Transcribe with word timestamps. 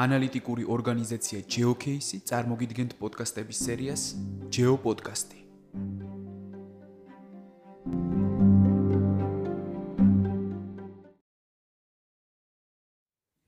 ანალიტიკური 0.00 0.62
ორგანიზაცია 0.74 1.38
GeoCase 1.52 2.18
წარმოგიდგენთ 2.28 2.92
პოდკასტების 3.00 3.58
სერიას 3.66 4.02
GeoPodcast-ი. 4.56 5.40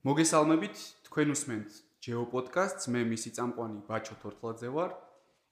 მოგესალმებით, 0.09 0.77
თქვენ 1.09 1.33
უსმენთ 1.37 1.71
GeoPodcast-ს, 2.05 2.91
მე 2.93 3.01
მისი 3.13 3.31
წამყვანი 3.39 3.81
ბაჩო 3.89 4.19
თორთლაძე 4.21 4.69
ვარ. 4.77 4.93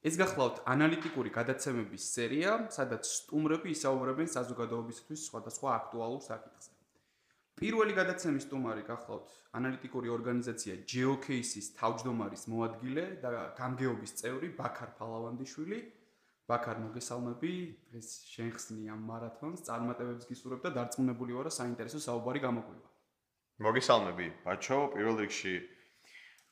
ეს 0.04 0.20
გახლავთ 0.20 0.60
ანალიტიკური 0.74 1.32
გადაცემების 1.38 2.04
სერია, 2.12 2.52
სადაც 2.76 3.08
სტუმრები 3.08 3.72
ისაუბრებენ 3.76 4.28
საზოგადოებისთვის 4.36 5.24
სხვადასხვა 5.28 5.68
აქტუალურ 5.80 6.22
საკითხზე. 6.28 6.79
პირველი 7.60 7.92
გადაცემის 7.92 8.46
სტუმარი 8.48 8.82
გახლავთ 8.88 9.32
ანალიტიკური 9.58 10.08
ორგანიზაცია 10.16 10.74
GeoCase-ის 10.90 11.66
თავმჯდომარის 11.76 12.44
მოადგილე 12.48 13.04
და 13.20 13.32
გამგეობის 13.58 14.14
წევრი 14.20 14.48
ბაქარ 14.56 14.94
ფალავანდიშვილი. 15.00 15.80
ბაქარ 16.48 16.80
მოგესალმები, 16.82 17.52
დღეს 17.92 18.08
შენხსნი 18.32 18.88
ამ 18.94 19.02
მარათონს, 19.10 19.60
წარმატებებს 19.68 20.24
გისურვებ 20.30 20.64
და 20.64 20.70
დარწმუნებული 20.78 21.36
ვარ, 21.36 21.46
რომ 21.46 21.56
საინტერესო 21.60 22.00
საუბარი 22.00 22.40
გამოგვივა. 22.48 22.88
მოგესალმები, 23.60 24.26
ბაჩო, 24.48 24.78
პირველ 24.96 25.16
რიგში 25.20 25.54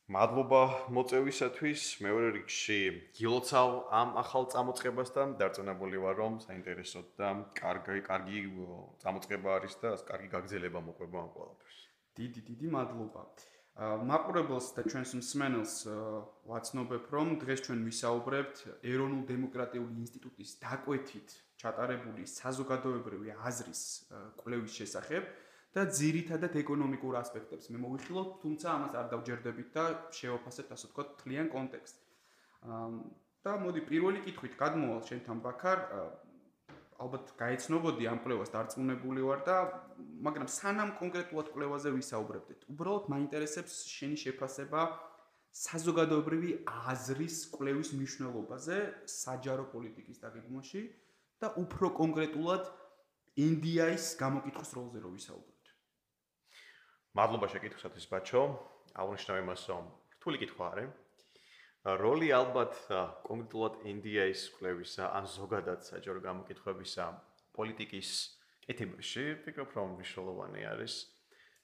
მადლობა 0.09 0.89
მოწევისათვის. 0.97 1.83
მეორე 2.01 2.29
რიგში 2.37 2.79
გილოცავ 3.19 3.71
ამ 3.93 4.15
ახალ 4.23 4.48
წამოწყებასთან. 4.55 5.37
დარწმუნებული 5.37 6.01
ვარ, 6.01 6.15
რომ 6.17 6.41
საინტერესოდ 6.45 7.07
და 7.21 7.29
კარგი 7.61 8.01
კარგი 8.09 8.41
წამოწყება 9.05 9.48
არის 9.61 9.75
და 9.84 9.91
კარგი 10.09 10.29
გაგზელება 10.33 10.81
მოყვება 10.89 11.17
ამ 11.25 11.31
ყველაფერს. 11.37 11.79
დიდი 12.17 12.41
დიდი 12.48 12.69
მადლობა. 12.73 13.23
მაყურებელს 13.79 14.69
და 14.75 14.83
ჩვენს 14.91 15.12
მსმენელს 15.20 15.75
ვაცნობებ, 16.51 17.05
რომ 17.14 17.29
დღეს 17.45 17.61
ჩვენ 17.69 17.81
ვისაუბრებთ 17.89 18.56
ეროვნულ 18.83 19.23
დემოკრატიული 19.29 19.95
ინსტიტუტის 20.03 20.51
დაკვეთით 20.64 21.29
ჩატარებული 21.62 22.23
საზოგადოებრივი 22.27 23.36
აზრის 23.39 23.83
კვლევის 24.41 24.73
შესახებ. 24.73 25.23
და 25.77 25.84
ძირითადად 25.98 26.55
ეკონომიკურ 26.62 27.19
ასპექტებს 27.20 27.69
მე 27.72 27.78
მოვიხილოთ, 27.84 28.30
თუმცა 28.42 28.66
ამას 28.72 28.94
არ 29.00 29.06
დავჯერდებით 29.12 29.69
და 29.77 29.84
შევაფასებთ 30.19 30.70
ასე 30.77 30.86
ვთქვათ 30.88 31.08
თლიან 31.22 31.48
კონტექსტს. 31.52 32.00
და 33.44 33.52
მოდი 33.64 33.80
პირველი 33.89 34.20
კითხვით 34.27 34.55
გადმოვალ 34.62 35.02
შენთან 35.08 35.39
ბაქარ. 35.44 35.78
ალბათ 36.98 37.30
გაეცნობოდი 37.39 38.08
ამ 38.11 38.19
კვლევას 38.24 38.50
დარწმუნებული 38.50 39.22
ვარ 39.22 39.41
და 39.46 39.56
მაგრამ 40.27 40.48
სანამ 40.50 40.91
კონკრეტულად 40.98 41.50
კვლევაზე 41.55 41.92
ვისაუბრებდით, 41.94 42.64
უბრალოდ 42.74 43.05
მაინტერესებს 43.12 43.74
შენი 43.86 44.16
შეფასება 44.19 44.80
საზოგადოებრივი 45.58 46.50
აზრის 46.91 47.36
კვლევის 47.55 47.92
მნიშვნელობაზე 47.94 48.78
საჯარო 49.14 49.64
პოლიტიკის 49.74 50.19
დაგეგმვაში 50.24 50.83
და 51.39 51.48
უფრო 51.62 51.86
კონკრეტულად 52.02 52.66
ინდიაის 53.46 54.06
გამოკითხვის 54.19 54.70
როლზე 54.78 54.98
რო 55.06 55.11
ვისაუბროთ. 55.14 55.58
მადლობა 57.19 57.47
შეკითხვისათვის 57.50 58.06
ბაჩო. 58.14 58.41
აღნიშნავ 59.02 59.36
იმას, 59.42 59.62
რომ 59.74 59.84
რთული 60.14 60.38
კითხვა 60.38 60.66
არის. 60.70 60.91
როლი 61.98 62.28
ალბათ 62.30 62.74
კონკრეტულად 63.27 63.74
NDA-ის 63.91 64.42
კვლევისა 64.55 65.11
ან 65.19 65.27
ზოგადად 65.27 65.83
საჯარო 65.83 66.20
გამოკითხვებისა 66.22 67.05
პოლიტიკის 67.58 68.11
ეთიკაში, 68.70 69.24
ფიქრობ 69.42 69.70
რომ 69.74 69.89
მნიშვნელოვანი 69.98 70.62
არის. 70.70 70.94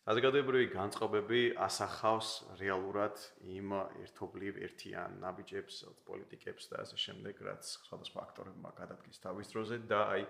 საზოგადოებრივი 0.05 0.67
განწყობები 0.75 1.41
ასახავს 1.67 2.31
რეალურად 2.61 3.17
იმ 3.47 3.69
ერთობლივ 4.05 4.59
ერთიან 4.67 5.23
ნაბიჯებს, 5.23 5.75
პოლიტიკებს 6.09 6.65
და 6.75 6.83
ასე 6.83 6.97
შემდეგ, 7.05 7.35
რაც 7.47 7.63
სხვადასხვა 7.87 8.19
ფაქტორებმა 8.21 8.71
გადადგეს 8.81 9.23
თავის 9.23 9.47
დროზე 9.55 9.77
და 9.87 10.01
აი 10.19 10.23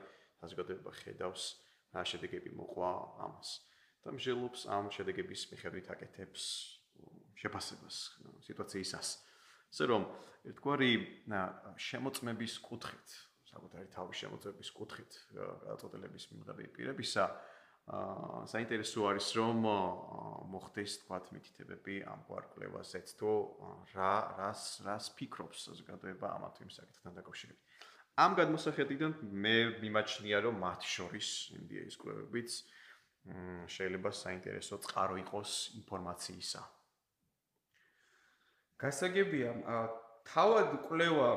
საზოგადოება 0.44 0.92
ხედავს 1.00 1.44
რა 1.96 2.02
შედეგები 2.12 2.50
მოყვა 2.60 2.92
ამას. 3.24 3.50
და 4.04 4.12
მსჯელობს 4.14 4.60
ამ 4.68 4.90
შედეგების 4.92 5.42
მიხედვით 5.52 5.86
აკეთებს 5.94 6.42
შეფასებას 7.40 7.96
სიტუაციისას. 8.46 9.08
ასე 9.72 9.84
რომ 9.90 10.02
ერთგვარი 10.48 10.92
შემოწმების 11.88 12.54
კუთხით, 12.68 13.08
საკუთარი 13.50 13.88
თავის 13.96 14.16
შემოწმების 14.22 14.68
კუთხით 14.76 15.12
გადაწყვეტილების 15.34 16.24
მიღების 16.30 16.72
პირებისა 16.76 17.24
აა 17.24 17.54
საინტერესო 18.48 19.02
არის 19.12 19.26
რომ 19.36 19.58
მოხდეს 20.48 20.92
თქვათ 21.04 21.26
მითითებები 21.36 21.96
ამ 22.08 22.22
კვარკლევაზეც 22.24 23.12
თუ 23.20 23.32
რა 23.92 24.12
რას 24.40 24.62
რას 24.86 25.10
ფიქრობს 25.18 25.68
საზოგადოება 25.68 26.30
ამ 26.32 26.48
თემ 26.56 26.70
საკითხთან 26.72 27.12
დაკავშირებით. 27.20 27.60
ამ 28.24 28.30
გადმოსახედიდან 28.40 29.12
მე 29.44 29.56
მიმაჩნია 29.84 30.38
რომ 30.48 30.56
მათ 30.64 30.80
შორის 30.94 31.28
ინდიის 31.60 31.94
კვლევებიც 32.00 32.50
შეიძლება 33.24 34.10
საინტერესო 34.12 34.78
წყარო 34.84 35.16
იყოს 35.24 35.52
ინფორმაციისა. 35.80 36.62
გასაგებია, 38.84 39.50
თავად 40.28 40.68
კვლევა 40.88 41.28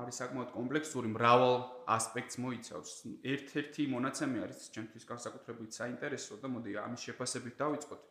არის 0.00 0.18
საკმაოდ 0.20 0.50
კომპლექსური, 0.56 1.08
მრავალ 1.16 1.54
ასპექტს 1.96 2.36
მოიცავს. 2.44 2.92
ერთ-ერთი 3.34 3.82
მონაცემი 3.94 4.38
არის 4.44 4.60
ჩემთვის 4.74 5.04
განსაკუთრებით 5.12 5.70
საინტერესო 5.80 6.40
და 6.40 6.48
მოდი 6.54 6.76
ამის 6.84 7.00
შეფასებით 7.08 7.54
დავიწყოთ. 7.60 8.02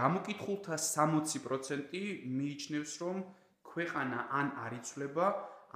გამოკითხულთა 0.00 0.76
60% 0.76 2.26
მიიჩნევს, 2.38 2.92
რომ 3.02 3.16
ქვეყანა 3.70 4.18
ან 4.40 4.46
არიცვლება, 4.66 5.26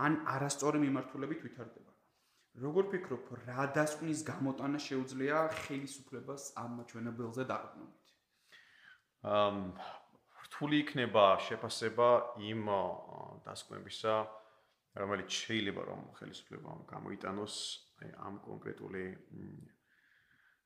ან 0.04 0.12
არასწორი 0.34 0.78
მიმართულებით 0.84 1.40
ვითარდება. 1.46 1.93
როგორ 2.62 2.86
ფიქრობ, 2.92 3.30
რა 3.48 3.66
დასკვნის 3.74 4.20
გამოტანა 4.28 4.78
შეუძლია 4.78 5.38
ხელისუფლებას 5.64 6.42
ამ 6.62 6.84
ჩვენებელზე 6.90 7.44
დაყრდნობით? 7.50 8.12
ამ 9.24 9.56
რთული 10.46 10.78
იქნება 10.84 11.24
შეფასება 11.46 12.08
იმ 12.38 12.62
დასკვნებისა, 13.48 14.14
რომელიც 15.02 15.30
შეიძლება 15.34 15.82
რომ 15.90 16.02
ხელისუფლებამ 16.14 16.80
გამოიტანოს 16.94 17.56
ამ 18.22 18.34
კონკრეტული 18.46 19.04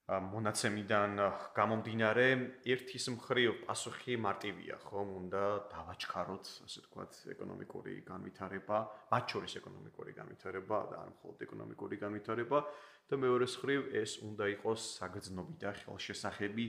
მონაცემიდან 0.09 1.21
გამომდინარე 1.53 2.27
ერთის 2.65 3.07
მხრივ 3.13 3.59
პასუხი 3.69 4.15
მარტივია 4.25 4.79
ხომ? 4.81 5.09
უნდა 5.21 5.43
დავაჩქაროთ 5.69 6.49
ასე 6.65 6.81
ვთქვათ 6.81 7.19
ეკონომიკური 7.37 7.95
განვითარება 8.09 8.79
მათ 9.13 9.25
შორის 9.37 9.53
ეკონომიკური 9.61 10.17
განვითარება 10.17 10.79
და 10.89 10.97
არ 11.05 11.11
მხოლოდ 11.13 11.45
ეკონომიკური 11.49 11.97
განვითარება 12.01 12.59
და 13.05 13.15
მეორე 13.21 13.47
მხრივ 13.53 13.81
ეს 14.01 14.13
უნდა 14.25 14.45
იყოს 14.57 14.81
საგრძნობი 14.97 15.55
და 15.61 15.71
ხელშესახები 15.77 16.67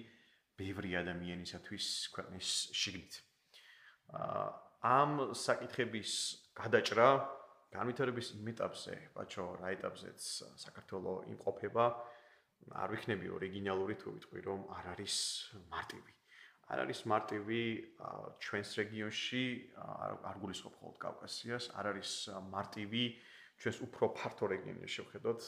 ბევრი 0.59 0.91
ადამიანისათვის 0.99 1.85
ქვეყნის 2.11 2.49
შიგნით. 2.75 3.13
ამ 4.83 5.11
საკითხების 5.31 6.11
გადაჭრა 6.59 7.09
განვითარების 7.71 8.27
იმ 8.35 8.47
ეტაპზე 8.51 8.93
ბაჩო 9.15 9.43
რა 9.63 9.67
ეტაპზეც 9.79 10.19
საქართველოს 10.59 11.27
იმყოფება 11.31 11.85
არ 12.75 12.89
ვიქნები 12.93 13.27
ორიგინალური 13.37 13.95
თუ 14.01 14.13
ვიტყვი 14.15 14.39
რომ 14.45 14.59
არ 14.77 14.85
არის 14.93 15.15
მარტივი. 15.73 16.13
არ 16.69 16.79
არის 16.85 16.99
მარტივი 17.09 17.61
ჩვენს 18.45 18.69
რეგიონში, 18.79 19.43
არ 20.29 20.35
გულისხმობ 20.41 20.73
მხოლოდ 20.77 20.97
კავკასიას, 21.05 21.65
არ 21.73 21.85
არის 21.93 22.11
მარტივი 22.53 23.05
ჩვენს 23.59 23.77
უფრო 23.89 24.05
ფართო 24.17 24.45
რეგიონში 24.53 24.89
შევხედოთ 24.95 25.41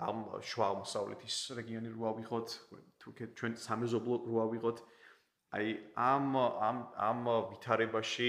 ამ 0.00 0.40
შუა 0.40 0.66
აღმოსავლეთის 0.72 1.36
რეგიონი 1.58 1.92
რო 1.92 2.04
ავიღოთ, 2.12 2.48
თუ 2.96 3.08
ჩვენ 3.36 3.52
სამეზობლო 3.60 4.14
რო 4.24 4.38
ავიღოთ, 4.48 4.78
აი 5.52 5.68
ამ 6.00 6.26
ამ 6.40 6.78
ამ 6.96 7.20
ვითარებაში 7.52 8.28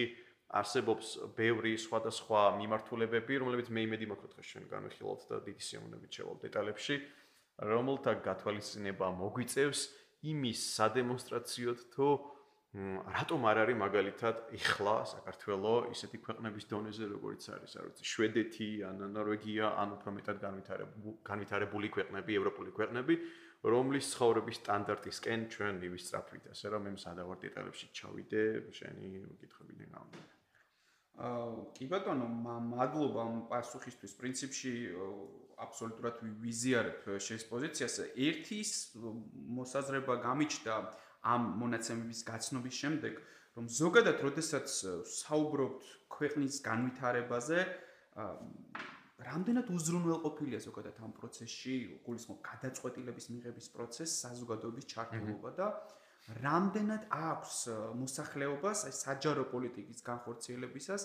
არსებობს 0.53 1.07
ბევრი 1.39 1.73
სხვადასხვა 1.79 2.41
მიმართულებები, 2.59 3.33
რომლებიც 3.41 3.71
მე 3.73 3.81
იმედი 3.87 4.05
მაქვს 4.11 4.35
რომ 4.37 4.47
ჩვენ 4.51 4.65
განვიხილოთ 4.73 5.21
და 5.31 5.37
დიდი 5.47 5.63
სიამოვნებით 5.67 6.11
შევალთ 6.19 6.39
დეტალებში. 6.45 6.95
რომელთა 7.61 8.13
გათვალისწინება 8.25 9.07
მოგვიწევს 9.19 9.81
იმის 10.33 10.59
სადემონსტრაციოდ 10.77 11.79
თუ 11.93 12.07
რატომ 12.73 13.43
არ 13.45 13.57
არის 13.63 13.77
მაგალითად 13.77 14.35
ეხლა 14.57 14.95
საქართველოს 15.05 15.93
ისეთი 15.93 16.17
ქვეყნების 16.25 16.65
დონეზე 16.73 17.05
როგორიც 17.11 17.43
არის 17.53 17.73
არ 17.77 17.85
ვიცი 17.85 18.05
შვედეთი 18.09 18.69
ან 18.89 19.03
ნორვეგია 19.13 19.67
ან 19.77 19.93
უფრო 19.97 20.13
მეტად 20.17 20.37
განვითარებული 20.41 21.13
განვითარებული 21.29 21.91
ქვეყნები 21.93 22.37
ევროპული 22.41 22.73
ქვეყნები 22.73 23.15
რომლის 23.63 24.09
ცხოვრების 24.11 24.57
სტანდარტისკენ 24.59 25.45
ჩვენ 25.53 25.77
მივისწრაფვით 25.83 26.47
ასე 26.51 26.71
რომ 26.73 26.81
მე 26.89 26.91
სადავარ 27.03 27.37
დეტალებში 27.45 27.87
ჩავიდე 27.99 28.41
შენი 28.79 29.07
კითხვებიდან 29.39 29.89
გამომდინარე. 29.93 30.33
აა 31.13 31.45
კი 31.77 31.85
ბატონო 31.93 32.27
მადლობა 32.73 33.21
ამ 33.23 33.37
პასუხისთვის. 33.53 34.17
პრინციპში 34.19 34.73
აბსოლუტურად 35.65 36.15
ვიზიარებ 36.43 36.99
შეს 37.23 37.43
პოზიციას. 37.51 37.93
ერთის 38.13 38.71
მოსაზრება 39.57 40.13
გამიჩნდა 40.27 40.73
ამ 41.23 41.41
მონაცემების 41.61 42.19
გაცნობის 42.27 42.75
შემდეგ, 42.83 43.13
რომ 43.55 43.65
ზოგადად, 43.69 44.17
როდესაც 44.27 44.67
საუბრობთ 45.23 45.81
ქვეყნის 46.09 46.55
განვითარებაზე, 46.67 47.59
რამდენად 49.23 49.67
უზრუნველყოფილია 49.71 50.59
ზოგადად 50.67 50.95
ამ 51.05 51.11
პროცესში, 51.15 51.75
გულისხმობ 52.05 52.39
გადაწყვეტილების 52.43 53.25
მიღების 53.33 53.67
პროცესს, 53.75 54.15
საზოგადოების 54.25 54.85
ჩართულობა 54.93 55.51
და 55.59 55.67
რამდენად 56.43 57.07
აქვს 57.11 57.55
მოსახლეობას 57.99 58.83
აი 58.87 58.93
საჯარო 58.95 59.43
პოლიტიკის 59.53 59.99
განხორციელებისას 60.07 61.03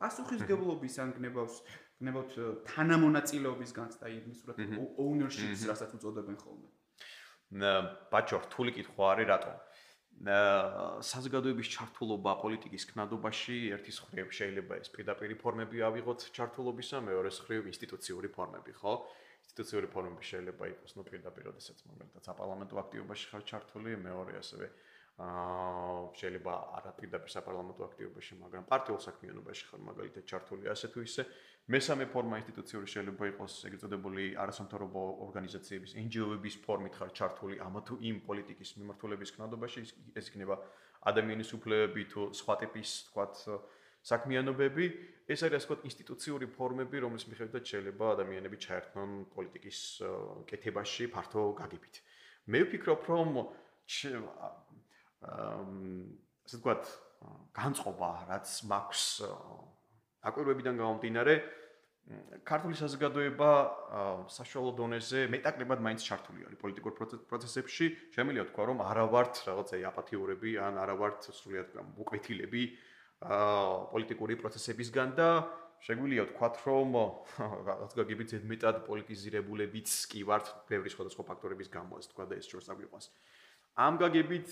პასუხისგებლობის 0.00 0.94
ან 1.02 1.14
გნებავს 1.18 1.54
გნებავთ 1.98 2.34
თანამონაწილეობის 2.70 3.70
განცდა 3.74 4.10
იმის 4.14 4.42
სურათ 4.42 4.58
ownership-ს 5.02 5.66
რასაც 5.70 5.94
უწოდებენ 5.98 6.36
ხოლმე. 6.42 6.68
ბაჭო 8.12 8.38
რთული 8.46 8.70
კითხვა 8.76 9.04
არის 9.12 9.28
რატომ? 9.32 9.56
საზოგადოების 10.18 11.68
ჩართულობა 11.74 12.32
პოლიტიკის 12.42 12.84
კნადობაში 12.90 13.56
ერთის 13.74 13.98
ხრივ 14.02 14.30
შეიძლება 14.34 14.78
ეს 14.82 14.88
პირდაპირ 14.90 15.34
ფორმები 15.38 15.78
ავიღოთ 15.88 16.26
ჩართულობისა, 16.34 16.98
მეორეს 17.06 17.38
ხრივ 17.46 17.70
ინსტიტუციური 17.70 18.28
ფორმები, 18.34 18.72
ხო? 18.82 18.94
ინსტიტუციური 19.46 19.86
ფორმები 19.94 20.22
შეიძლება 20.30 20.64
იყოს 20.74 20.92
ნუ 20.98 21.02
პირდაპირ, 21.06 21.42
როდესაც 21.50 21.78
მაგალითად 21.86 22.22
საპარლამენტო 22.26 22.74
აქტივობაში 22.82 23.26
ხარ 23.30 23.42
ჩართული, 23.46 23.90
მეორე 24.02 24.32
ასევე 24.42 24.66
აა 25.18 26.14
შეიძლება 26.14 26.52
არაპირდაპირ 26.78 27.30
საპარლამენტო 27.34 27.82
აქტივობაში, 27.88 28.32
მაგრამ 28.38 28.64
პარტიულ 28.70 29.00
საქმიანობაში 29.02 29.64
ხარ 29.70 29.80
მაგალითად 29.88 30.24
ჩართული 30.30 30.70
ასე 30.70 30.86
თუ 30.94 30.98
ისე. 31.02 31.22
მესამე 31.74 32.04
ფორმა 32.12 32.38
ინსტიტუციური 32.40 32.86
შეიძლება 32.94 33.24
იყოს 33.34 33.54
ეგრეთ 33.68 33.82
წოდებული 33.82 34.24
არასამთავრობო 34.42 35.02
ორგანიზაციების 35.26 35.90
NGO-ების 36.06 36.54
ფორმით 36.64 36.94
ხარ 36.98 37.10
ჩართული 37.18 37.56
ამა 37.66 37.80
თუ 37.82 37.94
იმ 38.08 38.16
პოლიტიკის 38.28 38.70
მიმართულების 38.78 39.30
კნადობაში, 39.36 39.80
ეს 40.14 40.26
იქნება 40.30 40.54
ადამიანის 41.10 41.50
უფლებები 41.58 42.02
თუ 42.14 42.20
სხვა 42.38 42.54
ტიპის, 42.62 42.90
თქვათ, 43.10 43.34
საქმიანობები. 44.08 44.84
ეს 45.28 45.42
არის 45.44 45.54
ასე 45.58 45.66
ვთქვათ 45.66 45.80
ინსტიტუციური 45.88 46.46
ფორმები, 46.56 46.96
რომლის 47.04 47.24
მიხედვითაც 47.28 47.64
შეიძლება 47.68 48.04
ადამიანები 48.16 48.56
ჩაერთონ 48.64 49.10
პოლიტიკის 49.34 49.78
კეთებაში 50.48 51.04
ფართო 51.12 51.42
გაგებით. 51.58 51.94
მე 52.48 52.58
ვფიქრობ, 52.64 53.02
რომ 53.12 53.28
ასე 55.22 56.54
ვთქვათ, 56.58 56.84
განწყობა, 57.58 58.10
რაც 58.30 58.48
მაქვს 58.70 59.04
აკვირვებიდან 60.28 60.74
გამომდინარე, 60.78 61.34
ქართული 62.48 62.72
საზოგადოება 62.72 63.50
საშუალო 64.32 64.72
დონეზე 64.80 65.28
მეტაკლებად 65.28 65.82
მაინც 65.84 66.00
ჩართული 66.08 66.46
არის 66.48 66.58
პოლიტიკურ 66.62 66.92
პროცესებში. 67.28 67.86
შემიძლია 68.16 68.44
თქვა, 68.48 68.62
რომ 68.64 68.78
არა 68.80 69.04
ვართ 69.12 69.34
რაღაცა 69.44 69.76
აპათიურები 69.92 70.50
ან 70.56 70.80
არა 70.80 70.94
ვართ 70.96 71.28
სრულიად 71.28 71.68
მოკვეთილები 71.98 72.62
პოლიტიკური 73.92 74.34
პროცესებისგან 74.40 75.08
და 75.20 75.28
შეგვიძლია 75.84 76.24
თქვა, 76.32 76.48
რომ 76.64 76.88
რაღაც 77.68 77.92
გაგებით 77.98 78.30
მეტად 78.40 78.76
პოლიტიზირებულებიც 78.88 79.88
კი 80.10 80.20
ვართ 80.26 80.46
ბევრი 80.70 80.90
სხვადასხვა 80.90 81.22
ფაქტორების 81.28 81.68
გამო, 81.68 81.92
ასე 82.00 82.08
თქვა 82.14 82.24
და 82.24 82.34
ეს 82.40 82.46
შორს 82.50 82.72
აგვიყვანს. 82.72 83.06
ამ 83.78 83.94
გაგებით 84.00 84.48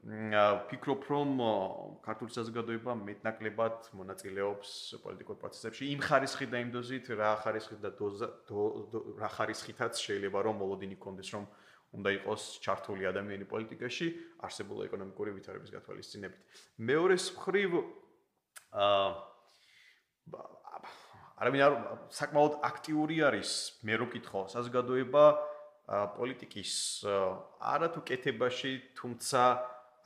ფიქრობ 0.00 1.02
რომ 1.12 1.30
ქართული 2.00 2.32
საზოგადოება 2.32 2.94
მეტნაკლებად 3.04 3.90
მონაწილეობს 3.92 4.96
პოლიტიკურ 5.04 5.36
პროცესებში. 5.36 5.92
იმ 5.92 6.00
ხარისხით 6.00 6.48
და 6.48 6.58
იმ 6.64 6.70
დოზით 6.72 7.06
რა 7.20 7.36
ხარისხით 7.44 7.80
და 7.84 7.90
დოზა 8.00 8.28
რა 9.20 9.28
ხარისხითაც 9.28 10.00
შეიძლება 10.00 10.40
რომ 10.40 10.56
მოლოდინი 10.64 10.96
კონდეს 10.96 11.28
რომ 11.36 11.44
უნდა 12.00 12.10
იყოს 12.16 12.42
ჩართული 12.64 13.04
ადამიანი 13.12 13.44
პოლიტიკაში 13.44 14.06
არსებული 14.40 14.88
ეკონომიკური 14.88 15.30
ვითარების 15.36 15.68
გათვალისწინებით. 15.68 16.40
მეორე 16.80 17.16
მხრივ 17.20 17.70
აა 18.72 19.08
არავინ 21.40 21.60
არ 21.64 21.74
საკმაოდ 22.16 22.56
აქტიური 22.68 23.16
არის 23.28 23.50
მე 23.84 23.94
რო 24.00 24.06
კითხო 24.16 24.40
საზოგადოება 24.48 25.24
პოლიტიკის 26.16 26.72
არათუ 27.58 28.00
კეთებაში 28.06 28.72
თუმცა 28.96 29.42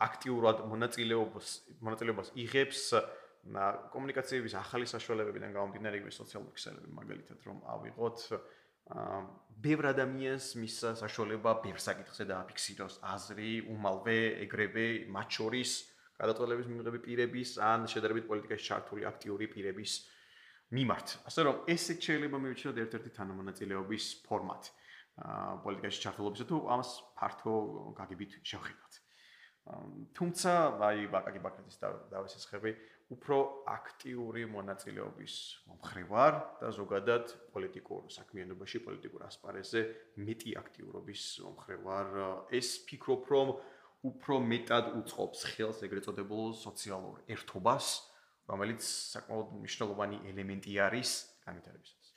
აქტიურად 0.01 0.65
მონაწილეობას 0.71 1.49
მონაწილეობას 1.85 2.33
იღებს 2.45 2.83
კომუნიკაციების 3.93 4.55
ახალი 4.57 4.87
საშუალებებიდან 4.89 5.53
გამომდინარე 5.53 6.01
ის 6.01 6.17
სოციალური 6.23 6.53
ქსელები 6.57 6.93
მაგალითად 6.99 7.39
რომ 7.49 7.59
ავიღოთ 7.77 8.19
ბევრ 9.65 9.87
ადამიანს 9.93 10.47
მის 10.61 10.77
საშუალება 11.01 11.53
ბევრ 11.65 11.79
საკითხზე 11.81 12.25
დააფიქსიროს. 12.29 12.95
აზრი 13.01 13.53
უმალვე 13.75 14.19
ეგრევე 14.45 14.87
მათ 15.09 15.29
შორის 15.39 15.71
გადაწყვეტილების 16.21 16.69
მიღები 16.73 17.01
პირების 17.05 17.51
ან 17.61 17.89
შედარებით 17.93 18.25
პოლიტიკაში 18.29 18.65
ჩართული 18.71 19.03
აქტიური 19.13 19.47
პირების 19.55 19.93
მიმართ. 20.73 21.09
ასე 21.29 21.41
რომ 21.49 21.57
ესე 21.69 21.93
შეიძლება 22.01 22.37
მივიჩნიოთ 22.45 22.77
ერთ-ერთი 22.85 23.11
თანამონაწილეობის 23.19 24.05
ფორმატი 24.27 24.71
პოლიტიკაში 25.65 25.99
ჩართულობისა 26.05 26.45
თუ 26.51 26.57
ამას 26.75 26.91
ფართო 27.19 27.55
გაგებით 27.99 28.33
შევხედოთ 28.43 29.04
თუმცა 29.65 30.51
აი 30.85 31.07
ბაკაკი 31.09 31.41
ბაკაკის 31.41 31.79
დავესესხები 32.13 32.73
უფრო 33.15 33.37
აქტიური 33.73 34.45
მონაწილეობის 34.53 35.35
მომხრევარ 35.71 36.35
და 36.61 36.69
ზოგადად 36.79 37.33
პოლიტიკურ 37.55 38.11
საქმიანობაში 38.13 38.81
პოლიტიკურ 38.85 39.25
ასპარეზზე 39.29 39.83
მეტი 40.29 40.53
აქტიურობის 40.61 41.23
მომხრევარ 41.47 42.13
ეს 42.61 42.69
ფიქრობ 42.91 43.33
რომ 43.33 43.55
უფრო 44.05 44.41
მეტად 44.53 44.93
უწყობს 45.01 45.41
ხელს 45.57 45.81
ეგრეთ 45.89 46.09
წოდებულ 46.13 46.53
სოციალურ 46.61 47.25
ერთობას 47.33 47.87
რომელიც 48.53 48.85
საკმაოდ 48.85 49.53
მნიშვნელოვანი 49.65 50.17
ელემენტი 50.29 50.73
არის 50.87 51.11
განვითარებისას. 51.49 52.09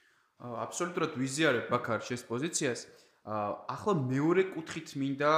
აბსოლუტურად 0.68 1.16
ვიზიარებ 1.16 1.72
ბაქარ 1.72 2.04
შეს 2.04 2.28
პოზიციას 2.28 2.84
ახლა 3.28 3.94
მეორე 4.08 4.44
კუთხით 4.56 4.94
მინდა 4.96 5.32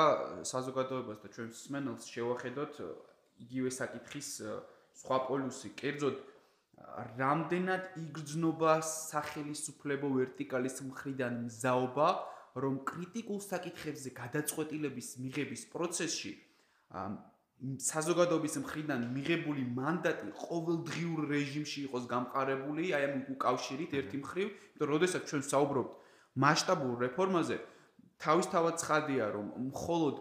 საზოგადოებას 0.45 1.19
და 1.25 1.27
ჩვენს 1.33 1.61
სმენელს 1.65 2.03
შევახედოთ 2.05 2.73
იგივე 3.45 3.69
საკითხის 3.73 4.29
სხვა 4.99 5.17
პოლუსი. 5.25 5.69
კერძოდ 5.79 6.17
რამდენად 7.17 7.83
იგრძნობა 8.03 8.73
სახელმწიფო 8.85 10.07
ვერტიკალის 10.19 10.77
მხრიდან 10.85 11.33
მზაობა, 11.49 12.09
რომ 12.61 12.75
კრიტიკულ 12.85 13.39
საკითხებზე 13.45 14.09
გადაწყვეტილების 14.21 15.09
მიღების 15.23 15.61
პროცესში 15.73 16.31
საზოგადოების 17.89 18.55
მხრიდან 18.63 19.01
მიღებული 19.17 19.63
მანდატი 19.79 20.29
ყოველდღიურ 20.45 21.19
რეჟიმში 21.33 21.79
იყოს 21.89 22.05
გამყარებული, 22.13 22.83
აი 22.95 23.03
ამ 23.09 23.15
უკავშირით 23.35 23.91
ერთი 23.99 24.17
მხრივ, 24.23 24.47
იმიტომ 24.47 24.87
რომ 24.89 25.01
შესაძლოა 25.03 25.29
ჩვენ 25.29 25.43
საუბრობთ 25.53 25.91
მასშტაბურ 26.39 26.95
რეფორმაზე, 27.03 27.57
თავისთავად 28.23 28.75
ცხადია 28.83 29.25
რომ 29.35 29.47
მხოლოდ 29.71 30.15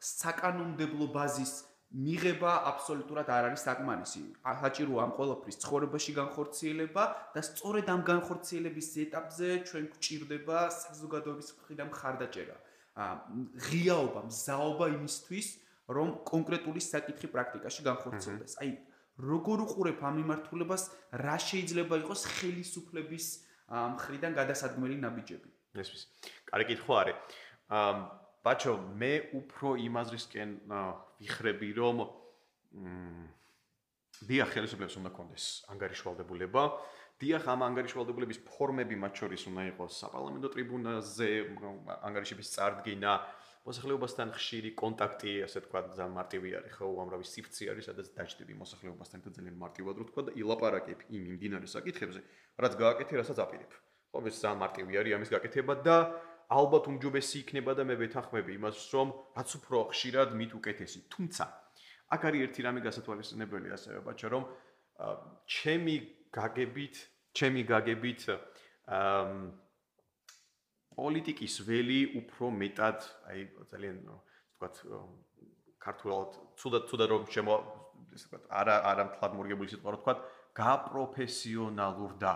საკანონმდებლო 0.00 1.06
ბაზის 1.16 1.52
მიღება 1.96 2.52
აბსოლუტურად 2.70 3.28
არ 3.30 3.44
არის 3.48 3.62
საკმარისი. 3.66 4.22
საჭირო 4.42 4.98
ამ 5.04 5.12
ყოველფრის 5.16 5.56
ცხოვრებაში 5.62 6.12
განხორციელება 6.20 7.04
და 7.34 7.40
სწორედ 7.48 7.86
ამ 7.94 8.00
განხორციელების 8.10 8.88
ეტაპზე 9.06 9.48
ჩვენ 9.70 9.84
გვჭირდება 9.94 10.58
საზოგადოების 10.80 11.48
მხრიდან 11.56 11.88
ხარდაჭერა. 11.98 12.56
ღიაობა, 13.66 14.20
მზაობა 14.28 14.86
იმისთვის, 14.96 15.46
რომ 15.96 16.08
კონკრეტული 16.26 16.80
საკითხი 16.80 17.28
პრაქტიკაში 17.34 17.80
განხორციელდეს. 17.86 18.52
აი, 18.60 18.70
როგორ 19.30 19.58
უყურებ 19.64 20.00
ამ 20.02 20.14
მიმართულებას, 20.20 20.82
რა 21.24 21.36
შეიძლება 21.48 21.94
იყოს 22.02 22.20
ხელისუფლების 22.36 23.26
მხრიდან 23.70 24.32
გადასადგმელი 24.40 24.96
ნაბიჯები? 25.04 25.55
ესვის. 25.84 26.02
კარი 26.48 26.64
კითხვა 26.70 26.94
არის. 27.02 27.16
აა 27.66 27.92
ბაჩო, 28.46 28.72
მე 28.94 29.12
უფრო 29.34 29.74
იმაზრისკენ 29.82 30.50
ვიხრები, 31.18 31.70
რომ 31.74 31.96
დიახ, 34.22 34.48
ხელისუფლებას 34.54 34.96
უნდა 35.02 35.10
კონდეს 35.16 35.46
ანგარიშვალდებულება. 35.74 36.62
დიახ, 37.20 37.42
ამ 37.52 37.60
ანგარიშვალდებულების 37.66 38.38
ფორმები 38.46 38.94
მათ 39.02 39.12
შორის 39.18 39.42
უნდა 39.50 39.62
იყოს 39.72 39.92
საპარლამენტო 40.04 40.48
ტრიბუნაზე 40.54 41.30
ანგარიშების 42.06 42.48
წარდგენა, 42.54 43.12
მოსახლეობასთან 43.66 44.28
ხშირი 44.36 44.70
კონტაქტი, 44.78 45.32
ასე 45.42 45.58
თქვა, 45.66 45.80
ძალიან 45.98 46.12
მარტივი 46.14 46.50
არის, 46.60 46.72
ხო, 46.78 46.86
უამრავი 46.86 47.26
სიფცი 47.26 47.64
არის, 47.72 47.88
სადაც 47.90 48.06
დაჭდები 48.14 48.54
მოსახლეობასთან 48.62 49.26
და 49.26 49.30
ძალიან 49.34 49.56
მარტივად 49.58 49.94
რო 49.98 50.06
თქვა 50.12 50.22
და 50.28 50.32
ილაპარაკებ 50.38 50.98
იმ 51.10 51.22
იმდინარე 51.34 51.66
საკითხებზე, 51.66 52.20
რაც 52.62 52.72
გააკეთე, 52.78 53.12
რასაც 53.26 53.38
აპირებ. 53.42 53.72
ეს 54.24 54.36
ძალიან 54.42 54.58
მარტივი 54.62 54.92
არის 55.00 55.12
ამის 55.16 55.30
გაკეთება 55.36 55.74
და 55.84 55.96
ალბათ 56.46 56.84
უმჯობესი 56.90 57.36
იქნება 57.42 57.72
და 57.74 57.82
მე 57.84 57.94
ვეთანხმები 58.00 58.52
იმას, 58.56 58.76
რომ 58.94 59.08
რაც 59.36 59.50
უფრო 59.58 59.76
ხშირად 59.90 60.28
მით 60.38 60.52
უკეთესი. 60.56 60.98
თუმცა 61.10 61.44
აქ 62.14 62.20
არის 62.30 62.40
ერთი 62.46 62.60
რამე 62.62 62.80
გასათვალისწინებელი 62.86 63.68
ასევე, 63.74 63.98
ბაჭო, 64.06 64.28
რომ 64.30 64.42
ჩემი 65.50 65.96
გაგებით, 66.30 66.94
ჩემი 67.34 67.62
გაგებით 67.66 68.20
აა 68.30 69.26
პოლიტიკის 70.96 71.54
ველი 71.68 72.00
უფრო 72.24 72.46
მეტად, 72.56 72.98
აი 73.28 73.40
ძალიან 73.68 73.96
ვთქვათ, 74.06 74.74
ქართულად 75.82 76.30
თუდად 76.56 76.82
თუდად 76.88 77.08
რომ 77.12 77.26
შემო 77.30 77.56
ესე 78.16 78.26
ვთქვათ 78.26 78.44
არა 78.60 78.76
არა 78.90 79.04
მთლად 79.10 79.32
მორგებული 79.38 79.68
სიტყვა 79.72 79.92
რო 79.92 79.98
ვთქვათ 80.00 80.22
გაპროფესიონალურდა 80.56 82.32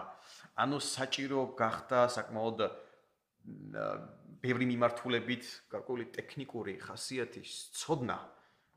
ანუ 0.61 0.79
საჭირო 0.85 1.41
გახდა 1.57 2.01
საკმაოდ 2.17 2.59
ბევრი 4.45 4.67
მიმართულებით 4.73 5.45
გარკვეული 5.73 6.05
ტექნიკური 6.17 6.75
ხასიათის 6.85 7.53
ცოდნა 7.81 8.19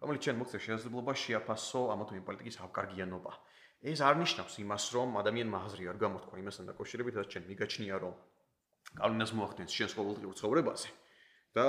რომელიც 0.03 0.21
ჩვენ 0.27 0.37
მოგწევს 0.39 0.63
შესაძლებლობა 0.67 1.13
შეაფასო 1.23 1.81
ამა 1.95 2.03
თუ 2.07 2.13
იმ 2.19 2.23
პოლიტიკის 2.27 2.57
ავკარგიანობა. 2.67 3.31
ეს 3.83 3.99
არ 3.99 4.15
ნიშნავს 4.23 4.53
იმას 4.63 4.83
რომ 4.95 5.09
ადამიანმა 5.23 5.57
აზრი 5.67 5.83
არ 5.91 5.97
გამოთქვა 6.03 6.35
იმასთან 6.43 6.65
დაკავშირებით 6.71 7.13
რაც 7.19 7.27
ჩვენ 7.31 7.43
მიგაჩნია 7.51 7.95
რომ 8.03 8.13
კანონას 8.99 9.31
მოახდენს 9.35 9.71
შენს 9.77 9.93
ყოველდღიურ 9.99 10.35
ცხოვრებაზე 10.39 10.89
და 11.55 11.65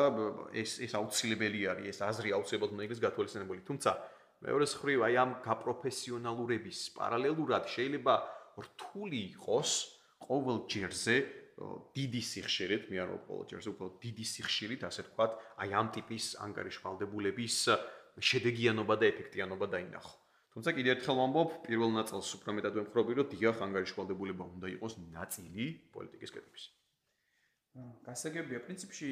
ეს 0.63 0.71
ეს 0.87 0.93
აუცილებელი 0.99 1.61
არის 1.75 1.87
ეს 1.91 1.99
აზრი 2.11 2.29
აუცილებლად 2.39 2.71
უნდა 2.75 2.85
იყოს 2.87 3.01
გათვალისწინებული. 3.07 3.61
თუმცა 3.69 3.91
მეორე 4.47 4.67
მხრივ 4.71 4.99
აი 5.07 5.15
ამ 5.25 5.31
გაპროფესიონალურების 5.47 6.79
პარალელურად 6.99 7.65
შეიძლება 7.75 8.15
რთული 8.63 9.19
იყოს 9.35 9.71
ყოველ 10.25 10.59
ჯერზე 10.73 11.17
დიდი 11.95 12.21
სიხშირით, 12.27 12.89
მე 12.91 12.97
არ 13.05 13.09
ვარ 13.15 13.21
ყოველ 13.29 13.45
ჯერზე 13.53 13.69
უფრო 13.75 13.87
დიდი 14.03 14.25
სიხშირით, 14.27 14.81
ასე 14.89 15.01
ვთქვათ, 15.07 15.33
აი 15.63 15.71
ამ 15.81 15.89
ტიპის 15.95 16.25
ანგარიშვალდებულების 16.45 17.59
შედეგიანობა 18.19 18.95
და 18.99 19.05
ეფექტიანობა 19.13 19.67
დაინახო. 19.75 20.15
თუმცა 20.55 20.71
კიდევ 20.75 20.91
ერთხელ 20.95 21.17
ვამბობ, 21.19 21.51
პირველ 21.67 21.91
ნაწილს 21.99 22.31
უფრო 22.39 22.51
მეტად 22.59 22.73
ვემხრობი, 22.79 23.13
რომ 23.19 23.31
დიახ 23.35 23.57
ანგარიშვალდებულება 23.69 24.45
უნდა 24.55 24.67
იყოს 24.79 24.95
ნაწილი 25.15 25.65
პოლიტიკის 25.95 26.31
კეთების. 26.35 26.65
გასაგებია 28.07 28.59
პრინციპში 28.67 29.09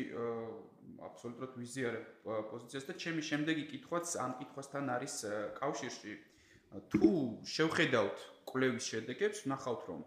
აბსოლუტურად 1.03 1.55
ვიზიარებ 1.59 2.29
პოზიციას 2.51 2.85
და 2.91 2.95
ჩემი 3.05 3.23
შემდეგი 3.29 3.65
კითხვაც 3.73 4.13
ამ 4.23 4.37
კითხვასთან 4.39 4.93
არის 4.97 5.15
კავშირში 5.59 6.13
თუ 6.95 7.11
შევხედავთ 7.55 8.23
კვლევის 8.53 8.87
შედეგებს 8.93 9.43
ვნახავთ 9.49 9.83
რომ 9.91 10.05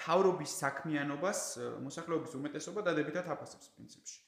თავრობის 0.00 0.56
საქმიანობას 0.62 1.44
მოსახლეობის 1.86 2.36
უმეტესობა 2.40 2.84
დადებითად 2.88 3.30
აფასებს 3.34 3.72
პრინციპში 3.76 4.18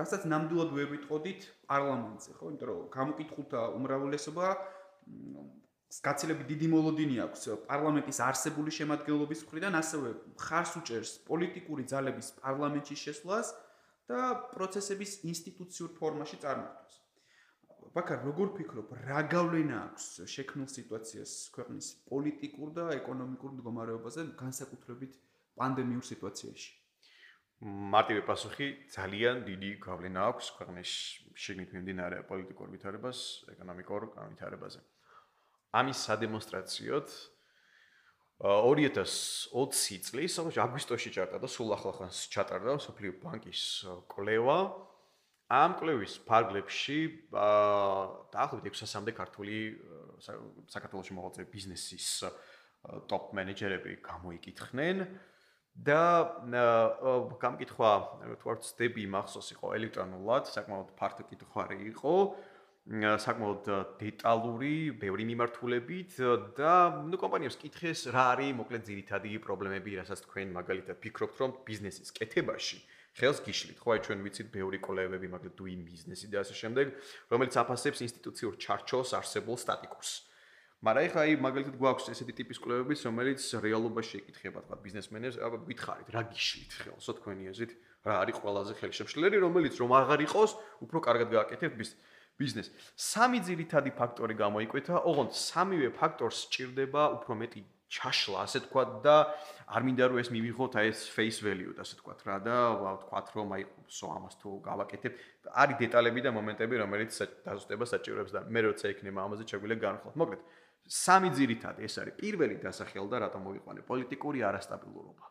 რასაც 0.00 0.26
ნამდვილად 0.32 0.74
ვერ 0.76 0.86
ვიტყოდით 0.94 1.46
პარლამენტზე 1.70 2.36
ხო 2.38 2.50
იმიტომ 2.50 2.68
რომ 2.70 2.84
გამოკითხულთა 2.98 3.62
უმრავლესობა 3.80 4.50
გაცილებით 6.06 6.46
დიდი 6.46 6.66
მოლოდინი 6.70 7.16
აქვს 7.26 7.46
პარლამენტის 7.66 8.18
არსებული 8.22 8.70
შემადგენლობის 8.76 9.40
მხრიდან, 9.46 9.74
ასევე 9.80 10.10
ხარს 10.38 10.72
უჭერს 10.80 11.12
პოლიტიკური 11.26 11.84
ძალების 11.90 12.28
პარლამენტში 12.38 12.96
შესვლას 13.04 13.50
და 14.10 14.20
პროცესების 14.54 15.12
ინსტიტუციურ 15.32 15.90
ფორმაში 15.98 16.36
წარმართვას. 16.44 16.94
ბაქარ, 17.94 18.20
როგორ 18.22 18.52
ფიქრობ, 18.54 18.90
რა 19.06 19.22
გავლენა 19.32 19.78
აქვს 19.90 20.04
შექმნილ 20.30 20.68
სიტუაციას 20.70 21.32
ქვეყნის 21.54 21.86
პოლიტიკურ 22.10 22.68
და 22.76 22.84
ეკონომიკურ 23.00 23.56
მდგომარეობაზე, 23.56 24.26
განსაკუთრებით 24.38 25.16
პანდემიურ 25.58 26.04
სიტუაციაში? 26.10 26.70
მარტივი 27.60 28.22
პასუხი, 28.24 28.68
ძალიან 28.94 29.42
დიდი 29.44 29.70
გავლენა 29.84 30.20
აქვს 30.32 30.46
ქვეყნის 30.56 30.92
შიგნით 31.34 31.74
მიმდინარე 31.76 32.22
პოლიტიკურ 32.30 32.70
ვითარებას, 32.72 33.18
ეკონომიკურ 33.52 34.06
განვითარებაზე. 34.14 34.80
ამის 35.76 35.98
სადემონსტრაციოდ 36.06 37.06
2020 38.40 40.00
წლის 40.08 40.38
აგვისტოში 40.40 41.10
ჩატარდა 41.12 41.44
და 41.44 41.48
სულ 41.52 41.74
ახლახანს 41.76 42.18
ჩატარდა 42.32 42.78
სოფლიო 42.80 43.12
ბანკის 43.20 43.62
კვლევა. 44.08 44.58
ამ 45.50 45.74
კვლევის 45.80 46.12
ფარგლებში 46.30 46.98
დაახლოებით 47.34 48.76
600-მდე 48.78 49.12
ქართული 49.18 49.56
საქართველოს 50.70 51.10
მოღვაწე 51.16 51.46
ბიზნესის 51.50 52.06
ტოპ 53.10 53.34
მენეჯერები 53.34 53.96
გამოიკითხნენ 54.06 55.02
და 55.74 56.02
გამკითხვა 57.42 57.90
თუ 58.38 58.52
არ 58.52 58.60
ვცდები 58.62 59.08
მახსოვს 59.10 59.48
იყო 59.54 59.74
ელექტრონულად, 59.80 60.48
საკმაოდ 60.54 60.88
ფართო 60.98 61.26
კითხვარი 61.30 61.78
იყო. 61.94 62.14
საკმაოდ 62.90 63.66
დეტალური, 64.00 64.90
ბევრი 65.02 65.24
მიმართულებით 65.28 66.16
და 66.58 66.72
ნუ 67.10 67.16
კომპანიებს 67.22 67.58
კითხეს 67.60 68.06
რა 68.14 68.24
არის 68.34 68.56
მოკლედ 68.56 68.82
ძირითადი 68.88 69.34
პრობლემები, 69.46 69.98
რასაც 70.00 70.24
თქვენ 70.26 70.54
მაგალითად 70.56 70.96
ფიქრობთ, 71.04 71.36
რომ 71.42 71.50
ბიზნესის 71.68 72.10
კეთებაში 72.16 72.80
ხელს 73.18 73.38
გიშლით. 73.42 73.78
ხო, 73.82 73.88
აი 73.96 74.00
ჩვენ 74.06 74.18
ვიცით 74.22 74.48
ბევრი 74.54 74.78
კოლეებები, 74.78 75.26
მაგალითად 75.34 75.58
doing 75.58 75.82
business 75.82 76.22
და 76.30 76.42
ასე 76.44 76.54
შემდეგ, 76.54 76.86
რომელიც 77.30 77.54
აფასებს 77.58 77.98
ინსტიტუციურ 78.06 78.54
ჩარჩოს 78.60 79.10
არსებულ 79.18 79.56
სტატიკურს. 79.58 80.10
მაგრამ 80.80 81.04
ეხლა 81.10 81.20
აი 81.28 81.32
მაგალითად 81.44 81.74
გვაქვს 81.76 82.06
ესეთი 82.08 82.32
ტიპის 82.40 82.58
კოლეებიც, 82.64 83.00
რომელიც 83.04 83.40
რეალობაში 83.60 84.14
ეკითხება 84.24 84.58
თქვა 84.64 84.76
ბიზნესმენებს, 84.80 85.36
აბა 85.36 85.56
გითხარით, 85.68 86.08
რა 86.08 86.22
გიშლით 86.32 86.72
ხელსო 86.80 87.12
თქვენი 87.20 87.44
აზრით, 87.52 87.72
რა 88.00 88.14
არის 88.24 88.36
ყველაზე 88.40 88.72
ხელშემშლელი, 88.80 89.36
რომელიც 89.44 89.74
რომ 89.76 89.90
აღარ 90.00 90.20
იყოს, 90.24 90.50
უფრო 90.80 90.98
კარგად 91.04 91.28
გააკეთებთ 91.36 91.76
ბიზნეს. 92.40 92.72
სამი 92.96 93.38
ძირითადი 93.44 93.90
ფაქტორი 93.92 94.34
გამოიკვეთა, 94.40 95.04
ოღონდ 95.04 95.36
სამივე 95.36 95.88
ფაქტორს 96.00 96.48
სჭირდება 96.48 97.02
უფრო 97.20 97.32
მეტი 97.36 97.60
ჩაშლა, 97.90 98.38
ასე 98.46 98.58
თქვა 98.70 98.82
და 99.02 99.16
არ 99.66 99.82
მინდა 99.86 100.04
რომ 100.10 100.18
ეს 100.22 100.28
მივიღოთ 100.30 100.72
აი 100.78 100.86
ეს 100.94 101.00
face 101.10 101.42
value, 101.42 101.74
ასე 101.74 101.98
თქვა 101.98 102.14
რა 102.22 102.36
და 102.46 102.56
ვთქვათ 102.78 103.26
რომ 103.34 103.48
აი 103.56 103.62
სო 103.90 104.06
ამას 104.14 104.34
თუ 104.38 104.48
გავაკეთებ, 104.62 105.12
არის 105.50 105.76
დეტალები 105.82 106.20
და 106.22 106.30
მომენტები, 106.38 106.74
რომელიც 106.86 107.10
დაზუსტება 107.46 107.84
საჭიროებს 107.90 108.32
და 108.36 108.40
მე 108.46 108.60
როცა 108.70 108.86
იქნება 108.94 109.18
ამაზე 109.26 109.42
შეგვიძლია 109.50 109.82
განხილოთ. 109.82 110.14
მოკლედ, 110.22 110.40
სამი 110.86 111.28
ძირითადი 111.34 111.80
ეს 111.90 111.94
არის 111.98 112.14
პირველი 112.22 112.56
დასახელდა, 112.62 113.16
რატომ 113.26 113.40
მოვიყვანე 113.50 113.80
პოლიტიკური 113.90 114.38
არასტაბილურობა. 114.46 115.24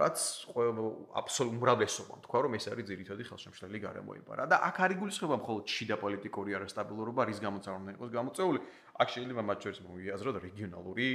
რაც 0.00 0.16
აბსოლუტურად 1.20 1.56
უმრავლესობა 1.60 2.14
თქვა 2.24 2.38
რომ 2.46 2.56
ეს 2.56 2.66
არის 2.72 2.86
ძირითადი 2.88 3.24
ხელშემშლელი 3.28 3.78
გარემოება 3.84 4.32
რა 4.40 4.44
და 4.48 4.56
აქ 4.70 4.76
არ 4.86 4.90
იგულისხმება 4.96 5.36
მხოლოდ 5.42 5.64
შიდა 5.76 5.96
პოლიტიკური 6.00 6.56
არასტაბილურობა 6.56 7.26
რის 7.28 7.40
გამოც 7.44 7.64
არ 7.68 7.76
უნდა 7.80 7.92
იყოს 7.98 8.10
გამოწეული 8.16 8.60
აქ 9.00 9.08
შეიძლება 9.14 9.42
მათ 9.50 9.58
შორის 9.64 9.80
მოვიაზროთ 9.88 10.36
რეგიონალური 10.44 11.08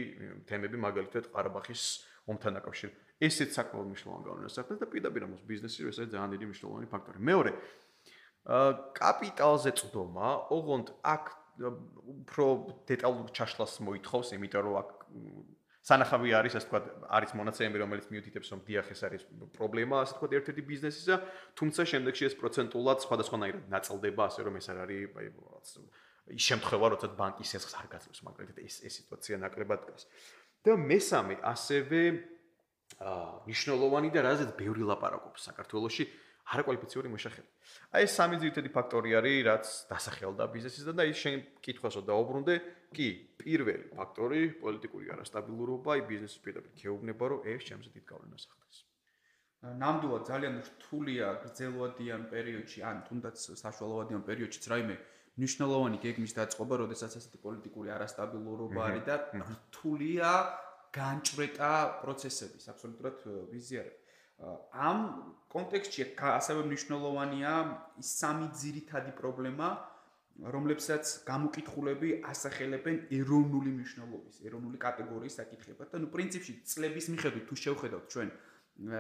თემები 0.49 0.77
მაგალითად 0.85 1.29
ყარაბაღის 1.33 1.83
ომთან 2.33 2.57
დაკავშირებით 2.57 3.05
ესეც 3.23 3.55
საკმაოდ 3.55 3.87
მნიშვნელოვანი 3.91 4.25
გავლენას 4.27 4.59
აქვს 4.59 4.79
და 4.81 4.87
პირდაპირ 4.91 5.25
ამას 5.27 5.41
ბიზნესში 5.47 5.87
ეს 5.87 5.99
არის 6.01 6.11
ძალიან 6.15 6.31
დიდი 6.35 6.45
მნიშვნელოვანი 6.51 6.87
ფაქტორი. 6.91 7.17
მეორე 7.29 7.51
კაპიტალზე 8.99 9.71
წვდომა 9.79 10.29
ოღონდ 10.53 10.87
აქ 11.15 11.23
უფრო 11.55 12.45
დეტალურ 12.89 13.27
ჩაშლას 13.31 13.79
მოითხოვს 13.87 14.27
იმიტომ 14.35 14.61
რომ 14.65 14.75
აქ 14.81 14.89
სანახავი 15.85 16.29
არის 16.35 16.53
ასე 16.57 16.67
ვთქვათ 16.67 16.85
არის 17.15 17.31
მონაცემები 17.39 17.77
რომელიც 17.79 18.05
მიუთითებს 18.11 18.47
რომ 18.51 18.59
დიახ 18.67 18.87
ეს 18.91 19.01
არის 19.07 19.23
პრობლემა 19.55 19.95
ასე 20.03 20.13
ვთქვათ 20.17 20.31
ერთ-ერთი 20.39 20.63
ბიზნესისა 20.71 21.15
თუმცა 21.61 21.81
შემდეგში 21.93 22.23
ეს 22.29 22.35
პროცენტულად 22.41 22.97
სხვადასხვანაირად 23.05 23.63
ნაწილდება 23.69 24.21
ასე 24.29 24.41
რომ 24.49 24.57
ეს 24.59 24.67
არ 24.73 24.77
არის 24.85 25.13
აი 25.15 25.29
ის 26.33 26.43
შემთხვევა 26.49 26.87
როცა 26.95 27.07
ბანკის 27.19 27.51
ესხს 27.59 27.75
არ 27.79 27.87
გაწევს 27.93 28.19
მაგრამ 28.25 28.57
ეს 28.65 28.81
ეს 28.87 28.93
სიტუაცია 29.01 29.35
ნაკლებად 29.45 29.79
დგას 29.85 30.07
და 30.65 30.73
მესამე 30.81 31.35
ასევე 31.53 32.01
აა 33.01 33.49
ნიშნულოვანი 33.49 34.09
და 34.13 34.21
რაზეც 34.25 34.49
ბევრი 34.57 34.85
ლაპარაკობს 34.89 35.49
საქართველოსში 35.49 36.05
არაკვალიფიციური 36.45 37.09
მუშახელი. 37.09 37.49
აი 37.97 38.05
ეს 38.05 38.13
სამი 38.17 38.37
ძირითადი 38.41 38.69
ფაქტორი 38.69 39.11
არის, 39.17 39.37
რაც 39.49 39.65
დასახელდა 39.89 40.43
ბიზნესის 40.53 40.85
და 40.93 41.03
ის 41.09 41.17
შენ 41.17 41.35
კითხვასო 41.65 42.01
დაუბრუნდე, 42.05 42.55
კი, 42.93 43.07
პირველი 43.41 43.89
ფაქტორი 43.97 44.41
პოლიტიკური 44.61 45.05
არასტაბილურობა, 45.15 45.89
აი 45.95 46.01
ბიზნესის 46.05 46.39
პირდაპირ 46.45 46.73
ქეუბნება, 46.77 47.25
რომ 47.33 47.39
ეს 47.49 47.61
ჩემს 47.65 47.89
დიდ 47.97 48.05
გავლენას 48.05 48.45
ახდენს. 48.45 48.77
ნამდვილად 49.81 50.23
ძალიან 50.29 50.55
რთულია 50.69 51.27
გრძელვადიან 51.41 52.21
პერიოდში, 52.29 52.79
ან 52.85 52.97
თუნდაც 53.09 53.37
საშუალოვადიან 53.65 54.21
პერიოდშიც 54.29 54.65
რაიმე 54.69 54.95
ნიშნულოვანი 55.35 55.97
გეგმის 55.99 56.33
დაწყობა, 56.35 56.73
როდესაც 56.83 57.11
ასეთი 57.19 57.39
პოლიტიკური 57.43 57.91
არასტაბილურობა 57.95 58.79
არის 58.87 59.03
და 59.09 59.15
რთულია 59.35 60.31
განჭრეტა 60.95 61.71
პროცესების, 62.03 62.63
აბსოლუტურად 62.71 63.17
ვიზიარებ. 63.51 63.95
ამ 64.75 64.97
კონტექსტში 65.51 66.01
ასევე 66.19 66.61
მნიშვნელოვანია 66.67 67.51
სამი 67.99 68.47
ძირითადი 68.61 69.11
პრობლემა, 69.19 69.67
რომლებსაც 70.35 71.23
გამოკითხულები 71.27 72.09
ასახელებენ 72.31 72.97
ეროვნული 73.19 73.71
მნიშვნელობის, 73.75 74.35
ეროვნული 74.47 74.77
კატეგორიის 74.85 75.37
საკითხებად 75.39 75.87
და 75.95 75.97
ნუ 76.03 76.09
პრინციპში 76.11 76.53
წლების 76.71 77.05
მიხედვით 77.15 77.45
თუ 77.47 77.55
შევხედავთ 77.63 78.05
ჩვენ 78.11 78.29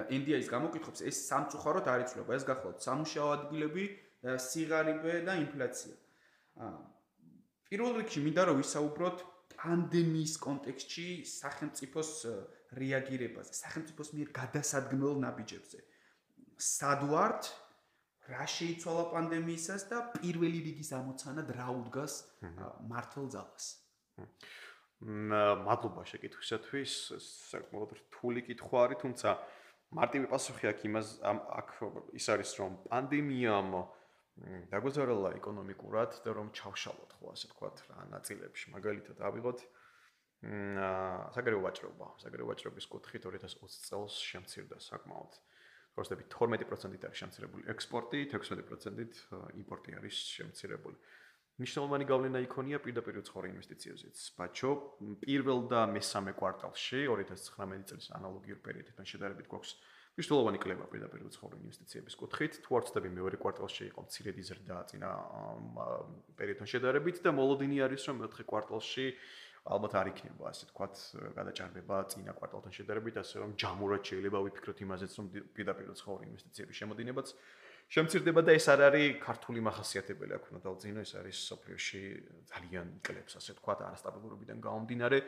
NDI-ის 0.07 0.47
გამოკითხებს, 0.47 1.03
ეს 1.03 1.17
სამწუხაროდ 1.27 1.85
არ 1.91 1.99
იცვლება, 2.07 2.31
ეს 2.39 2.43
გახლავთ 2.47 2.79
სამუშაო 2.87 3.29
ადგილები, 3.35 3.83
სიღარიბე 4.23 5.13
და 5.27 5.33
ინფლაცია. 5.43 5.95
პირველ 6.55 7.97
რიგში 7.99 8.19
მინდა 8.25 8.43
რომ 8.49 8.61
ვისაუბროთ 8.61 9.23
პანდემიის 9.55 10.33
კონტექსტში 10.45 11.07
სახელმწიფოს 11.29 12.11
რეაგირებაზე, 12.79 13.51
სახელმწიფოს 13.55 14.09
მიერ 14.15 14.29
გადასადგმელ 14.39 15.13
ნაბიჯებზე. 15.25 15.79
სად 16.59 17.01
ვართ? 17.11 17.43
რა 18.25 18.45
შეიცვალა 18.49 19.03
პანდემიისას 19.13 19.83
და 19.89 19.97
პირველი 20.17 20.59
რიგის 20.65 20.89
ამოცანად 20.97 21.47
რა 21.57 21.67
უდგას 21.77 22.13
მართლ 22.89 23.27
ძალას. 23.35 23.65
მადლობა 25.05 26.01
შეკითხვისათვის. 26.09 26.93
საკმაოდ 27.51 27.91
რთული 27.99 28.41
კითხვა 28.49 28.77
არის, 28.85 28.97
თუმცა 29.03 29.29
მარტივი 29.93 30.27
პასუხი 30.33 30.65
აქვს 30.71 30.83
იმას 30.89 31.07
აქ 31.29 31.69
ის 32.17 32.25
არის 32.33 32.51
რომ 32.59 32.71
პანდემიამ 32.89 33.71
დაგვეზარალა 34.71 35.31
ეკონომიკურად 35.39 36.19
და 36.25 36.31
რომ 36.35 36.51
ჩავშალოთ 36.59 37.11
ხო 37.17 37.31
ასე 37.31 37.47
ვთქვათ 37.49 37.77
რა 37.87 37.99
ნაწილებში. 38.11 38.65
მაგალითად 38.75 39.17
ავიღოთ 39.29 39.59
აა 40.45 41.31
საგარეო 41.35 41.61
ვაჭრობა. 41.63 42.07
საგარეო 42.19 42.47
ვაჭრობის 42.51 42.85
კუთხით 42.91 43.23
2020 43.31 43.87
წელს 43.87 44.15
შემცირდა 44.29 44.77
საკმაოდ. 44.83 45.31
პროცენტი 45.95 46.25
12%-ით 46.27 47.03
არის 47.07 47.19
შემცირებული 47.23 47.63
ექსპორტი 47.71 48.19
16%-ით 48.35 49.15
იმპორტი 49.63 49.91
არის 49.95 50.15
შემცირებული. 50.35 50.97
მნიშვნელოვანი 51.55 52.05
გავლენა 52.11 52.39
იქონია 52.43 52.77
პირდაპირ 52.83 53.23
უცხოურ 53.23 53.45
ინვესტიციებზეც. 53.47 54.17
ბაჩო 54.35 54.71
პირველ 55.23 55.59
და 55.71 55.87
მესამე 55.87 56.35
კვარტალში 56.35 56.99
2019 57.07 57.87
წლის 57.95 58.07
ანალოგიურ 58.19 58.59
პერიოდთან 58.59 59.05
შედარებით 59.07 59.47
გვაქვს 59.47 59.71
მნიშვნელოვანი 60.15 60.59
კლება 60.63 60.85
პირდაპირ 60.87 61.23
უცხოურ 61.27 61.53
ინვესტიციების 61.59 62.15
კუთხით. 62.15 62.53
თუ 62.63 62.71
არ 62.79 62.83
ვწდები 62.87 63.09
მეორე 63.19 63.35
კვარტალში 63.35 63.83
იყო 63.91 63.99
მცირედი 64.07 64.43
ზრდა 64.47 64.77
წინა 64.87 65.09
პერიოდთან 66.39 66.67
შედარებით 66.71 67.17
და 67.19 67.29
მოლოდინი 67.35 67.77
არის 67.83 68.01
რომ 68.07 68.15
მეოთხე 68.23 68.43
კვარტალში 68.47 69.05
ალბათ 69.65 69.93
არ 69.97 70.07
იქნება 70.13 70.43
ასე 70.53 70.63
თქვათ 70.71 70.95
გადაჭარბება 71.35 71.97
წინა 72.15 72.31
კვარტალთან 72.37 72.71
შედარებით, 72.79 73.15
ასე 73.17 73.35
რომ 73.43 73.49
ჯამურად 73.59 74.01
შეიძლება 74.05 74.39
ვიფიქროთ 74.45 74.77
იმაზეც 74.85 75.11
რომ 75.19 75.25
პირდაპირ 75.57 75.87
უცხოურ 75.89 76.19
ინვესტიციების 76.29 76.75
შემოდინებაც 76.79 77.27
შემცირდება 77.85 78.41
და 78.45 78.51
ეს 78.57 78.65
არ 78.71 78.81
არის 78.87 79.17
ქართული 79.21 79.59
מחასიათებელი, 79.65 80.31
აქ 80.37 80.43
უნდა 80.49 80.61
დავძინო, 80.65 80.99
ეს 81.05 81.11
არის 81.21 81.37
სოფლიოში 81.49 82.01
ძალიან 82.49 82.87
კლებს 83.05 83.33
ასე 83.41 83.51
თქვათ 83.57 83.79
არასტაბილურობიდან 83.89 84.57
გამომდინარე 84.63 85.19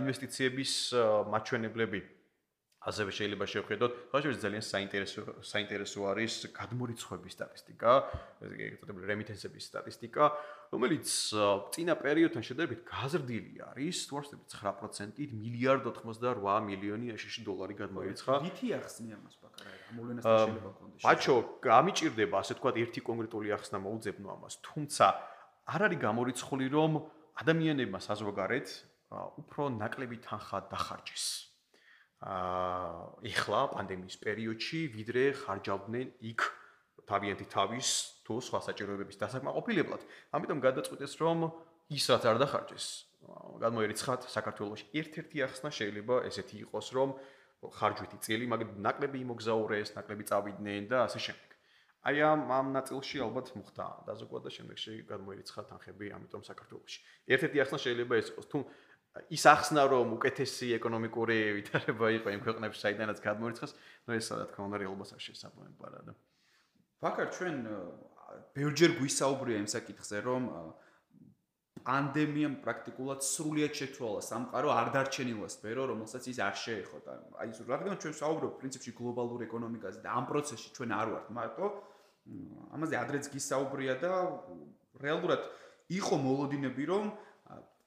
ინვესტიციების 0.00 0.72
მაჩვენებლები 1.32 2.00
ასევე 2.86 3.10
შეიძლება 3.18 3.46
შევხედოთ, 3.50 3.92
ხოჭებს 4.14 4.38
ძალიან 4.46 4.62
საინტერესო 4.62 5.20
საინტერესო 5.42 6.00
არის 6.06 6.34
გადმორიცხვების 6.54 7.32
სტატისტიკა, 7.34 7.92
ესე 8.46 8.54
იგი, 8.54 8.66
რემიტენსების 9.10 9.64
სტატისტიკა, 9.70 10.24
რომელიც 10.70 11.06
წინა 11.74 11.94
პერიოდთან 11.98 12.42
შედარებით 12.46 12.80
გაზრდილი 12.86 13.54
არის, 13.74 13.96
თუ 14.06 14.12
არ 14.16 14.24
ვთქვი 14.26 14.46
9%-ით 14.54 15.30
მილიარდ 15.34 15.84
88 15.90 16.62
მილიონი 16.70 17.06
აშშ 17.16 17.34
დოლარი 17.42 17.74
გადმოირიცხა. 17.82 18.34
ვითი 18.46 18.66
ახსნი 18.78 19.10
ამას 19.18 19.34
ბაკარაი, 19.42 19.78
ამოვლენასთან 19.90 20.38
შეიძლება 20.46 20.72
კონდეს. 20.78 21.02
ბაჩო, 21.06 21.34
გამიჭirdება 21.66 22.36
ასე 22.38 22.52
თქვა 22.58 22.70
ერთი 22.86 23.00
კონკრეტული 23.02 23.48
ახსნა 23.58 23.78
მოუძებნო 23.82 24.28
ამას, 24.30 24.54
თუმცა 24.62 25.06
არ 25.74 25.80
არის 25.90 25.98
გამორიცხული 26.06 26.66
რომ 26.70 26.92
ადამიანებმა 27.42 27.98
საზოგადოებრივ 27.98 28.94
უფრო 29.42 29.62
ნაკლები 29.82 30.16
თანხა 30.22 30.58
დახარჯეს. 30.70 31.55
აა 32.24 33.28
ეხლა 33.28 33.60
პანდემიის 33.76 34.16
პერიოდში 34.24 34.80
ვიდრე 34.96 35.24
ხარჯავდნენ 35.36 36.08
იქ 36.32 36.40
თავიანთი 37.06 37.46
თავის 37.52 37.88
თუ 38.26 38.34
სხვა 38.40 38.60
საჭიროებების 38.66 39.20
დასაკმაყოფილებლად. 39.20 40.02
ამიტომ 40.32 40.58
გადაწყვიტეს 40.64 41.12
რომ 41.20 41.38
ის 41.92 42.04
რაც 42.10 42.24
არ 42.26 42.38
დახარჯეს, 42.42 42.86
გადმოერიცხათ 43.62 44.26
საქართველოს 44.32 44.82
ერთ-ერთი 44.90 45.36
ახსნა 45.46 45.70
შეიძლება 45.70 46.16
ესეთი 46.30 46.56
იყოს 46.66 46.88
რომ 46.96 47.14
ხარჯვითი 47.62 48.18
წელი, 48.26 48.46
მაგრამ 48.52 48.70
ნაკლები 48.86 49.18
იმოგზაურეს, 49.22 49.94
ნაკლები 49.96 50.24
წავიდნენ 50.30 50.82
და 50.90 50.98
ასე 51.06 51.20
შემდეგ. 51.26 51.50
აი 52.06 52.16
ამ 52.22 52.40
ამ 52.54 52.66
ნაწილში 52.74 53.18
ალბათ 53.26 53.46
დაზოგვა 54.06 54.38
და 54.46 54.50
შემდეგში 54.56 54.92
გადმოერიცხა 55.10 55.62
თანხები, 55.70 56.06
ამიტომ 56.16 56.42
საქართველოში. 56.46 56.98
ერთ-ერთი 57.34 57.56
ახსნა 57.62 57.78
შეიძლება 57.82 58.14
ეს 58.22 58.28
იყოს 58.30 58.46
თუ 58.46 58.58
ის 59.32 59.44
ახსნა 59.48 59.82
რომ 59.90 60.16
უკეთესი 60.16 60.72
ეკონომიკური 60.76 61.36
ვითარება 61.58 62.06
იყო 62.20 62.28
იმ 62.36 62.40
ქვეყნებში 62.46 62.80
საიდანაც 62.84 63.18
გადმოერცხეს, 63.24 63.72
ნუ 64.06 64.16
ეს 64.16 64.26
რა 64.32 64.46
თქმა 64.52 64.64
უნდა 64.68 64.78
რეალობას 64.82 65.10
არ 65.16 65.22
შესაბამება 65.26 65.86
და 66.06 66.12
ვაკარ 67.04 67.28
ჩვენ 67.36 67.56
ბევრჯერ 68.56 68.92
გვისაუბრია 69.00 69.56
იმ 69.62 69.68
საკითხზე 69.72 70.18
რომ 70.26 70.42
პანდემიამ 71.86 72.54
პრაქტიკულად 72.64 73.20
სრულიად 73.22 73.76
შეცვალა 73.78 74.22
სამყარო 74.26 74.70
არ 74.74 74.88
დარჩენილა 74.96 75.48
სფერო 75.54 75.82
რომელსაც 75.92 76.24
ის 76.32 76.38
არ 76.42 76.56
შეეხო 76.62 76.98
და 77.06 77.14
აი 77.42 77.52
რადგან 77.68 78.00
ჩვენ 78.02 78.14
საუბრობ 78.20 78.56
პრინციპში 78.62 78.92
გლობალურ 79.00 79.44
ეკონომიკაზე 79.46 80.00
და 80.02 80.16
ამ 80.18 80.24
პროცესში 80.30 80.72
ჩვენ 80.76 80.90
არ 80.96 81.12
ვართ. 81.14 81.26
მარტო 81.36 81.66
ამაზე 82.74 82.94
ადრეც 83.02 83.24
გისაუბრია 83.30 83.94
და 84.02 84.12
რეალურად 85.04 85.42
იყო 86.00 86.14
მოლოდინები 86.26 86.84
რომ 86.90 87.04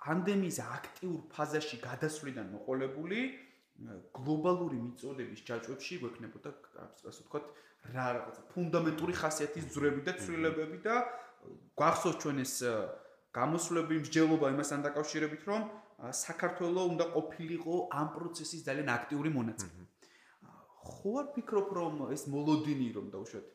პანდემიის 0.04 0.60
აქტიურ 0.64 1.20
ფაზაში 1.34 1.78
გადასვლიდან 1.84 2.48
მოყოლებული 2.56 3.20
გლობალური 4.16 4.78
მიწოდების 4.86 5.42
ჯაჭვებში 5.50 6.00
გვექნებოდა 6.04 6.50
ასე 6.84 7.24
ვთქვათ 7.24 7.46
რა 7.96 8.08
რაღაცა 8.16 8.42
ფუნდამენტური 8.54 9.14
ხასიათის 9.20 9.70
ძვრები 9.76 10.02
და 10.08 10.14
ცვლილებები 10.20 10.80
და 10.88 10.96
გვახსოვს 11.80 12.18
ჩვენ 12.24 12.42
ეს 12.44 12.56
გამოსვლები 13.40 14.00
მსჯელობა 14.04 14.52
იმასთან 14.56 14.84
დაკავშირებით 14.88 15.44
რომ 15.52 15.62
საქართველოს 16.24 16.90
უნდა 16.94 17.06
ყოფილიყო 17.16 17.76
ამ 18.02 18.08
პროცესის 18.16 18.66
ძალიან 18.68 18.90
აქტიური 18.98 19.30
მონაწილე. 19.38 19.84
ხო 20.90 21.12
არ 21.22 21.28
ფიქრობ 21.36 21.68
რომ 21.80 21.96
ეს 22.16 22.24
მოლოდინი 22.34 22.88
რომ 22.98 23.08
დაუშვათ 23.16 23.48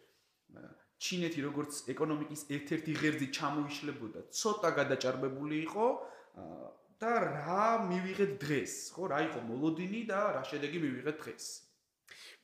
ჩინეთი 1.04 1.40
როგორც 1.44 1.72
ეკონომიკის 1.92 2.42
ერთ-ერთი 2.56 2.92
ღერძი 3.00 3.28
ჩამოიშლებოდა, 3.36 4.20
ცოტა 4.40 4.70
გადაჭარბებული 4.78 5.56
იყო, 5.66 5.86
და 6.34 7.12
რა 7.20 7.66
მივიღეთ 7.90 8.32
დღეს, 8.40 8.74
ხო, 8.94 9.08
რა 9.12 9.18
იყო 9.28 9.40
მოლოდინი 9.44 10.00
და 10.08 10.20
რა 10.38 10.42
შედეგი 10.48 10.78
მივიღეთ 10.84 11.16
დღეს. 11.20 11.46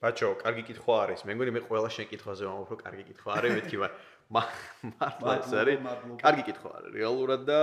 ბაჩო, 0.01 0.29
კარგი 0.41 0.63
კითხვა 0.69 0.95
არის. 1.05 1.21
მე 1.29 1.33
მგონი 1.37 1.53
მე 1.57 1.61
ყველა 1.69 1.89
შენ 1.93 2.07
კითხვაზე 2.09 2.45
ვამბობ, 2.49 2.71
რომ 2.73 2.81
კარგი 2.81 3.05
კითხვა 3.11 3.31
არის, 3.37 3.53
მეთქი 3.61 3.77
მართლა 4.37 5.33
ეს 5.43 5.53
არის. 5.61 5.79
კარგი 6.23 6.43
კითხვა 6.49 6.71
არის, 6.79 6.91
რეალურად 6.95 7.43
და 7.51 7.59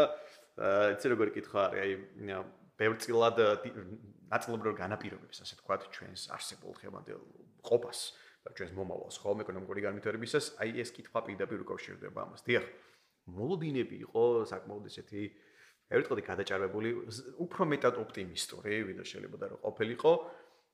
იცი 0.94 1.08
როგორი 1.14 1.32
კითხვა 1.38 1.60
არის, 1.70 1.80
აი 1.82 1.92
ბევრწილად 2.78 3.38
ნაწილობრივ 4.28 4.74
განაპირობებს, 4.78 5.38
ასე 5.42 5.56
თქვა, 5.64 5.76
ჩვენს 5.88 6.22
არსებულ 6.36 6.74
ხემანდელ 6.78 7.22
ყოფას 7.66 8.00
და 8.46 8.50
ჩვენს 8.54 8.74
მომავალს, 8.78 9.18
ხო, 9.24 9.34
ეკონომიკური 9.48 9.82
განვითარებისას, 9.88 10.60
აი 10.62 10.84
ეს 10.84 10.92
კითხვა 10.94 11.24
პირდაპირ 11.26 11.64
უკავშირდება 11.66 12.20
ამას. 12.28 12.44
დიახ, 12.46 12.66
მოლოდინები 13.34 13.96
იყო 14.08 14.24
საკმაოდ 14.52 14.86
ესეთი 14.92 15.24
ერთყოდი 15.88 16.24
გადაჭარბებული, 16.28 16.90
უფრო 17.40 17.64
მეტად 17.72 17.96
ოპტიმისტური, 18.04 18.76
ვიდრე 18.92 19.06
შეიძლება 19.08 19.46
რომ 19.52 19.60
ყოფილიყო. 19.64 20.14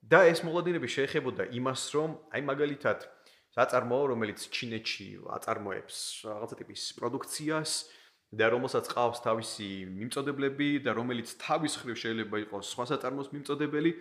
და 0.04 0.20
ეს 0.28 0.44
მოლოდინები 0.44 0.88
შეეხებოდა 0.92 1.44
იმას, 1.56 1.82
რომ 1.96 2.10
აი 2.36 2.42
მაგალითად 2.44 3.00
საწარმოო, 3.56 4.04
რომელიც 4.12 4.40
ჩინეთში 4.52 5.08
აწარმოებს 5.38 5.98
რაღაცა 6.28 6.56
ტიპის 6.60 6.82
პროდუქციას 7.00 7.72
და 8.34 8.46
რომელსაც 8.52 8.86
ყავს 8.92 9.20
თავისი 9.24 9.70
მიმწოდებლები 9.96 10.70
და 10.84 10.92
რომელიც 10.98 11.38
თავის 11.40 11.74
ხრივ 11.80 11.96
შეიძლება 12.04 12.36
იყოს 12.44 12.66
სხვა 12.74 12.86
საწარმოს 12.92 13.30
მიმწოდებელი, 13.32 13.92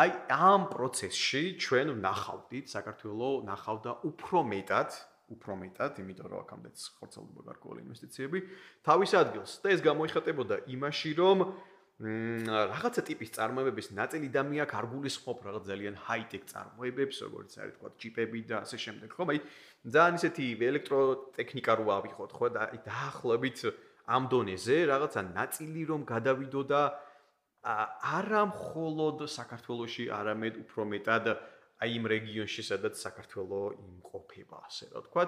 აი 0.00 0.10
ამ 0.32 0.62
პროცესში 0.72 1.42
ჩვენ 1.62 1.86
ვნახავდით 2.00 2.66
საქართველოს 2.74 3.44
ნახავდა 3.46 3.92
უფრო 4.10 4.38
მეტად 4.50 4.90
უფრო 5.34 5.52
მეტად, 5.62 5.98
იმიტომ 6.02 6.28
რომ 6.30 6.40
აქამდეც 6.44 6.76
ხორცელდება 6.98 7.42
გარკვეული 7.50 7.80
ინვესტიციები 7.86 8.38
თავის 8.86 9.10
ადგილს 9.20 9.52
და 9.62 9.66
ეს 9.74 9.80
გამოიხატებოდა 9.86 10.56
იმაში, 10.74 11.10
რომ 11.20 11.38
რაღაცა 12.00 13.02
ტიპის 13.04 13.30
წარმოებების 13.36 13.92
ნაწილი 13.92 14.28
და 14.32 14.40
მე 14.48 14.60
აქ 14.64 14.72
არ 14.72 14.86
გულისხმობ 14.88 15.38
რაღაც 15.44 15.64
ძალიან 15.68 15.96
ჰაი-ტექ 16.00 16.42
წარმოებებს, 16.48 17.16
როგორც 17.28 17.50
არის 17.60 17.74
თქვა 17.76 17.90
ჩიპები 18.00 18.40
და 18.48 18.56
ასე 18.64 18.76
შემდეგ, 18.84 19.08
ხომ? 19.12 19.28
აი 19.36 19.38
ძალიან 19.84 20.14
ისეთი 20.16 20.44
ელექტროტექნიკა 20.70 21.72
რო 21.76 21.86
ავიღოთ, 22.00 22.30
ხო? 22.40 22.46
და 22.56 22.60
აი 22.72 22.78
დაახლოებით 22.88 23.58
ამ 24.16 24.22
დონეზე 24.32 24.76
რაღაცა 24.88 25.20
ნაწილი 25.36 25.82
რომ 25.92 26.00
გადავიდო 26.08 26.62
და 26.72 26.82
არა 27.60 28.42
მხოლოდ 28.48 29.28
საქართველოსში, 29.28 30.04
არამედ 30.08 30.54
უფრო 30.64 30.82
მეტად 30.88 31.24
აი 31.80 31.90
იმ 31.96 32.04
რეგიონში, 32.12 32.62
სადაც 32.70 32.94
საქართველოს 33.00 33.78
იმყოფება, 33.80 34.56
ასე 34.68 34.84
რა 34.92 35.00
თქვა. 35.08 35.24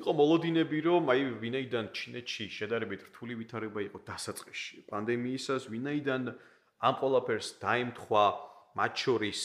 იყო 0.00 0.12
მოლოდინები, 0.16 0.78
რომ 0.88 1.02
აი 1.12 1.22
ვინაიდან 1.42 1.86
ჩინეთში 1.92 2.44
შედარებით 2.58 3.00
რთული 3.10 3.34
ვითარება 3.42 3.80
იყო 3.88 3.98
დასაწყისში 4.08 4.76
პანდემიისას, 4.88 5.68
ვინაიდან 5.68 6.22
ამ 6.82 6.94
ყოლაფერს 7.02 7.48
დაემთხვა 7.60 8.24
მათ 8.78 8.92
შორის 9.04 9.40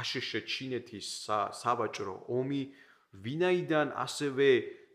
აშშ 0.00 0.30
ჩინეთის 0.48 1.08
საბაჭრო 1.60 2.14
ომი, 2.32 2.62
ვინაიდან 3.12 3.92
ასევე 3.92 4.48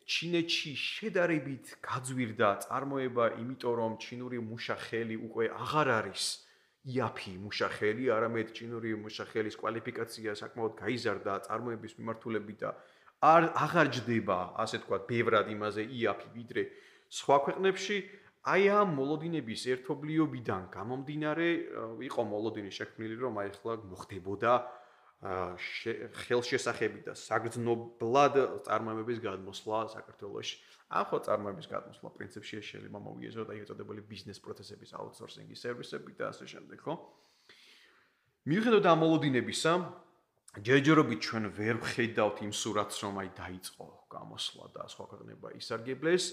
ჩინეთში 0.07 0.71
შედარებით 0.79 1.77
გაძვირდა 1.83 2.49
წარმოება, 2.65 3.25
იმიტომ 3.43 3.73
რომ 3.77 3.93
ჩინური 4.01 4.39
მუშა 4.39 4.75
ხელი 4.87 5.15
უკვე 5.27 5.45
აღარ 5.61 5.87
არის 5.99 6.46
იაფი 6.87 7.33
მუშახელი, 7.43 8.05
არამედ 8.15 8.53
ჩინური 8.55 8.93
მუშახელის 9.03 9.59
კვალიფიკაცია 9.59 10.35
საკმაოდ 10.39 10.73
გაიზარდა 10.79 11.33
წარმოების 11.47 11.93
მიმართულებით 11.99 12.57
და 12.63 12.69
არ 13.27 13.43
აღარ 13.65 13.87
ჯდება, 13.97 14.39
ასე 14.63 14.77
თქვა, 14.85 14.97
ბევრად 15.09 15.47
იმაზე 15.51 15.83
იაფი 15.83 16.29
ვიდრე 16.37 16.63
სხვა 17.11 17.37
ქვეყნებში. 17.47 17.97
აი 18.47 18.63
ამ 18.71 18.89
მოლოდინების 18.95 19.61
ერთობლიობიდან 19.75 20.61
გამომდინარე 20.71 21.49
იყო 22.07 22.21
მოლოდინი 22.31 22.71
შექმნილი, 22.71 23.15
რომ 23.19 23.33
აი 23.43 23.47
ახლა 23.51 23.73
მოხდებოდა 23.91 24.51
ხელშესახები 25.17 26.99
და 27.09 27.13
საგრძნობლად 27.17 28.35
წარმოებების 28.69 29.17
გადმოსვლა 29.17 29.79
საქართველოში. 29.97 30.55
ამ 30.93 31.05
ხო 31.09 31.17
წარმოების 31.25 31.67
გადმოსვლა 31.73 32.09
პრინციპში 32.13 32.61
შეიძლება 32.61 32.99
მოვიეზოთ 33.01 33.47
აი 33.49 33.59
ეწოდებული 33.65 34.01
ბიზნეს 34.05 34.37
პროცესების 34.45 34.93
აუთსორსინგის 34.93 35.59
სერვისები 35.65 36.11
და 36.21 36.29
ასე 36.29 36.45
შემდეგ, 36.53 36.77
ხო? 36.85 36.93
მიუხედავად 38.45 38.85
ამ 38.87 38.99
მოლოდინებისა, 39.03 39.73
ჯერჯერობით 40.63 41.19
ჩვენ 41.25 41.43
ვერ 41.57 41.75
ვხედავთ 41.81 42.37
იმ 42.45 42.53
სურათს, 42.53 42.97
რომ 43.03 43.15
აი 43.17 43.29
დაიწყო 43.41 43.85
გამოსვლა 44.13 44.65
და 44.77 44.83
სხვა 44.85 45.05
ქვეყნება 45.11 45.47
ისარგებლეს 45.57 46.25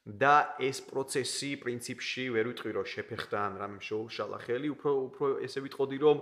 და 0.00 0.56
ეს 0.56 0.80
პროცესი 0.88 1.60
პრინციპში 1.60 2.24
ვერ 2.34 2.44
ვიტყვი 2.50 2.70
რომ 2.72 2.86
შეფეხდა 2.88 3.38
ან 3.46 3.52
რამე 3.60 3.78
შეუშალა 3.84 4.38
ხელი, 4.48 4.68
უფრო 4.74 4.90
უფრო 5.12 5.26
ესე 5.44 5.60
ვიტყოდი 5.60 5.98
რომ 6.00 6.18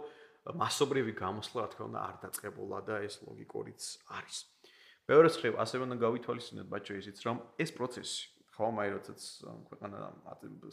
მასობრივი 0.56 1.12
გამოსვლა 1.18 1.60
რა 1.64 1.68
თქმა 1.72 1.84
უნდა 1.88 2.00
არ 2.08 2.14
დაწყებულა 2.24 2.78
და 2.88 2.94
ეს 3.04 3.14
ლოგიკურიც 3.26 3.82
არის. 4.16 4.36
მეორე 5.08 5.28
მხრივ 5.32 5.54
ასევე 5.64 5.82
უნდა 5.88 5.96
გავითვალისწინოთ 6.04 6.68
ბაჭო 6.68 6.94
ისიც 7.00 7.18
რომ 7.24 7.36
ეს 7.64 7.70
პროცესი 7.72 8.18
ხომ 8.58 8.76
აი 8.82 8.88
როდესაც 8.92 9.20
ქვეყანა 9.70 9.98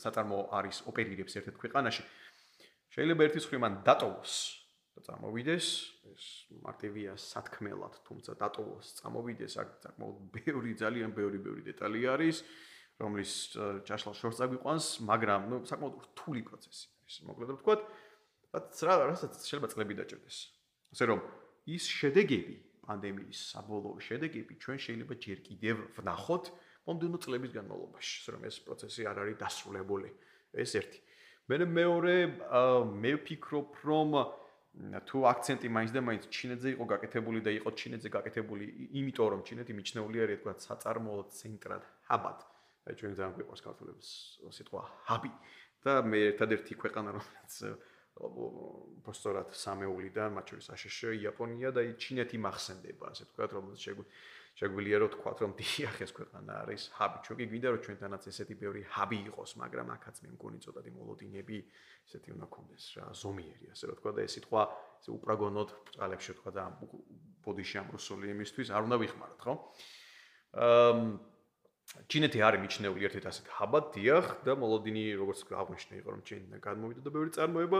საწარმო 0.03 0.39
არის 0.59 0.77
ოპერირებს 0.91 1.33
ერთ-ერთ 1.39 1.57
ქვეყანაში 1.61 2.03
შეიძლება 2.95 3.21
ერთის 3.27 3.45
მხრივ 3.47 3.61
მან 3.63 3.73
დატოვოს 3.87 4.33
და 4.95 5.01
წამოვიდეს 5.07 5.67
ეს 6.11 6.23
მარტივია 6.65 7.13
სათქმელად 7.19 7.95
თუმცა 8.07 8.31
დატოვოს 8.41 8.87
წამოვიდეს 8.99 9.53
აქ 9.63 9.69
საკმაოდ 9.85 10.17
ბევრი 10.35 10.71
ძალიან 10.83 11.11
ბევრი 11.15 11.39
ბევრი 11.45 11.63
დეტალი 11.71 12.01
არის 12.15 12.37
რომლის 12.99 13.31
ჩაშლა 13.87 14.13
შორს 14.19 14.39
აგვიყვანს 14.45 14.85
მაგრამ 15.11 15.41
ნუ 15.51 15.57
საკმაოდ 15.71 15.95
რთული 16.09 16.41
პროცესი 16.47 16.85
არის 17.05 17.15
მოკლედ 17.29 17.49
ვთქვათ 17.55 17.81
რაც 17.85 18.04
რა 18.87 18.93
რასაც 19.11 19.33
შეიძლება 19.45 19.69
წლები 19.73 19.93
დაჭერდეს. 19.99 20.37
ასე 20.93 21.03
რომ 21.09 21.19
ის 21.65 21.83
შედეგები 21.89 22.55
პანდემიის 22.85 23.39
საბოლოო 23.51 23.99
შედეგები 24.07 24.53
ჩვენ 24.61 24.77
შეიძლება 24.85 25.13
ჯერ 25.25 25.37
კიდევ 25.47 25.75
ვნახოთ 25.97 26.45
მომდენო 26.85 27.17
წლების 27.25 27.51
განმავლობაში, 27.57 28.13
ასე 28.21 28.29
რომ 28.35 28.41
ეს 28.45 28.55
პროცესი 28.65 29.01
არ 29.09 29.17
არის 29.25 29.37
დასრულებული. 29.41 30.09
ეს 30.53 30.71
ერთი. 30.79 30.99
მე 31.49 31.55
მეორე 31.65 32.15
მე 33.01 33.11
ვფიქრობ 33.21 33.69
რომ 33.85 34.09
თუ 35.07 35.17
აქცენტი 35.31 35.67
მაინც 35.71 35.91
და 35.95 36.01
მაინც 36.03 36.23
ჩინეთზე 36.35 36.69
იყო 36.75 36.85
გაკეთებული 36.93 37.39
და 37.41 37.51
იყო 37.55 37.69
ჩინეთზე 37.79 38.09
გაკეთებული, 38.11 38.65
იმიტომ 38.99 39.27
რომ 39.33 39.41
ჩინეთი 39.47 39.71
მიჩნეული 39.71 40.17
არის 40.25 40.37
თქვა 40.43 40.53
საწარმოო 40.67 41.21
ცენტრად, 41.31 41.83
ჰაბად. 42.11 42.39
ჩვენ 42.85 43.13
ძალიან 43.17 43.33
გვიყვარს 43.39 43.63
ქართულებს 43.65 44.07
სიტყვა 44.51 44.81
ჰაბი 45.09 45.31
და 45.81 45.93
მე 46.05 46.19
ერთადერთი 46.29 46.73
ქვეყანა 46.77 47.09
რომელიც 47.17 47.53
პოსტორატ 48.15 49.51
სამეულიდან, 49.59 50.31
მათ 50.39 50.51
შორის 50.55 50.67
აშშ, 50.71 50.99
იაპონია 51.19 51.69
და 51.75 51.83
ჩინეთი 51.99 52.37
მახსენდება, 52.39 53.11
ასე 53.11 53.27
ვთქვათ, 53.27 53.51
რომ 53.59 53.65
შეგვიძლია 54.55 54.97
რომ 55.03 55.09
ვთქვათ, 55.11 55.37
რომ 55.43 55.51
დიახ 55.59 55.95
ეს 55.99 56.11
ქვეყანა 56.15 56.51
არის 56.63 56.83
ჰაბი. 56.95 57.17
ჩვენ 57.27 57.37
კი 57.43 57.45
გვინდა 57.51 57.67
რომ 57.75 57.81
ჩვენთანაც 57.85 58.23
ესეთი 58.31 58.55
ბევრი 58.55 58.81
ჰაბი 58.87 59.19
იყოს, 59.35 59.51
მაგრამ 59.59 59.87
აქაც 59.99 60.15
მე 60.23 60.29
მგონი 60.31 60.59
ცოტათი 60.63 60.91
მოლოდინები 60.95 61.57
ესეთი 62.07 62.29
უნდა 62.39 62.47
კონდეს 62.55 62.85
რა, 62.95 63.05
ზომიერი, 63.19 63.67
ასე 63.75 63.83
ვთქვათ 63.91 64.15
და 64.15 64.21
ეს 64.23 64.31
სიტყვა 64.39 64.61
ესე 64.95 65.09
უპრაგონოდ 65.11 65.69
წალებში 65.91 66.29
ვთქვათ 66.39 66.55
და 66.55 66.63
ბოდიში 67.43 67.75
ამ 67.83 67.87
რუსული 67.99 68.25
იმისთვის 68.31 68.71
არ 68.71 68.81
უნდა 68.87 68.97
ვიხმაროთ, 69.03 69.39
ხო? 69.43 69.53
აა 70.55 71.34
ჩინეთი 72.11 72.39
არის 72.45 72.59
მიჩნეული 72.65 73.05
ერთ-ერთ 73.07 73.25
ასეთ 73.29 73.45
ჰაბად, 73.57 73.85
დიახ, 73.95 74.25
და 74.45 74.51
მოლოდინი 74.57 75.03
როგორც 75.21 75.39
აღნიშნე 75.53 75.95
იყო 76.01 76.09
რომ 76.15 76.21
ჩინეთიდან 76.27 76.59
გადმოვიდა 76.65 77.01
და 77.05 77.11
ბევრი 77.15 77.31
წარმოება 77.37 77.79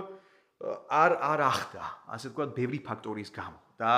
არ 1.04 1.12
არ 1.20 1.42
ახდა, 1.52 1.84
ასე 2.16 2.26
ვთქვათ, 2.32 2.52
ბევრი 2.56 2.80
ფაქტორის 2.86 3.30
გამო. 3.36 3.60
და 3.76 3.92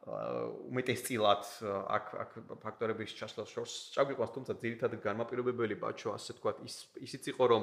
უმეტესწილად 0.00 1.44
აქ 1.92 2.06
აქ 2.24 2.30
ფაქტორების 2.64 3.10
ჩასვლა 3.20 3.44
შორს 3.52 3.74
წაგვიყვანს, 3.92 4.32
თუმცა 4.32 4.52
ძირითადად 4.62 5.00
განმაპირობებელი 5.04 5.76
ბაჩო, 5.76 6.16
ასე 6.16 6.40
ვთქვათ, 6.40 6.56
ის 6.64 6.76
ისიც 7.04 7.28
იყო 7.36 7.44
რომ 7.52 7.62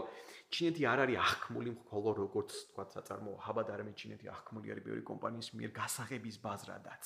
ჩინეთი 0.54 0.84
არ 0.86 1.00
არის 1.08 1.17
ახკმული 1.17 1.71
მხოლოდ 1.82 2.15
როგორც 2.23 2.50
ვთქვათ, 2.54 2.89
საწარმოო. 2.93 3.38
ჰაბად, 3.41 3.67
არამედ 3.73 3.95
ჩინეთი 3.97 4.28
ახკმული 4.38 4.67
არის 4.69 4.84
ბევრი 4.86 5.04
კომპანიის 5.10 5.50
მიერ 5.58 5.71
გასაღების 5.82 6.38
ბაზრადაც. 6.45 7.04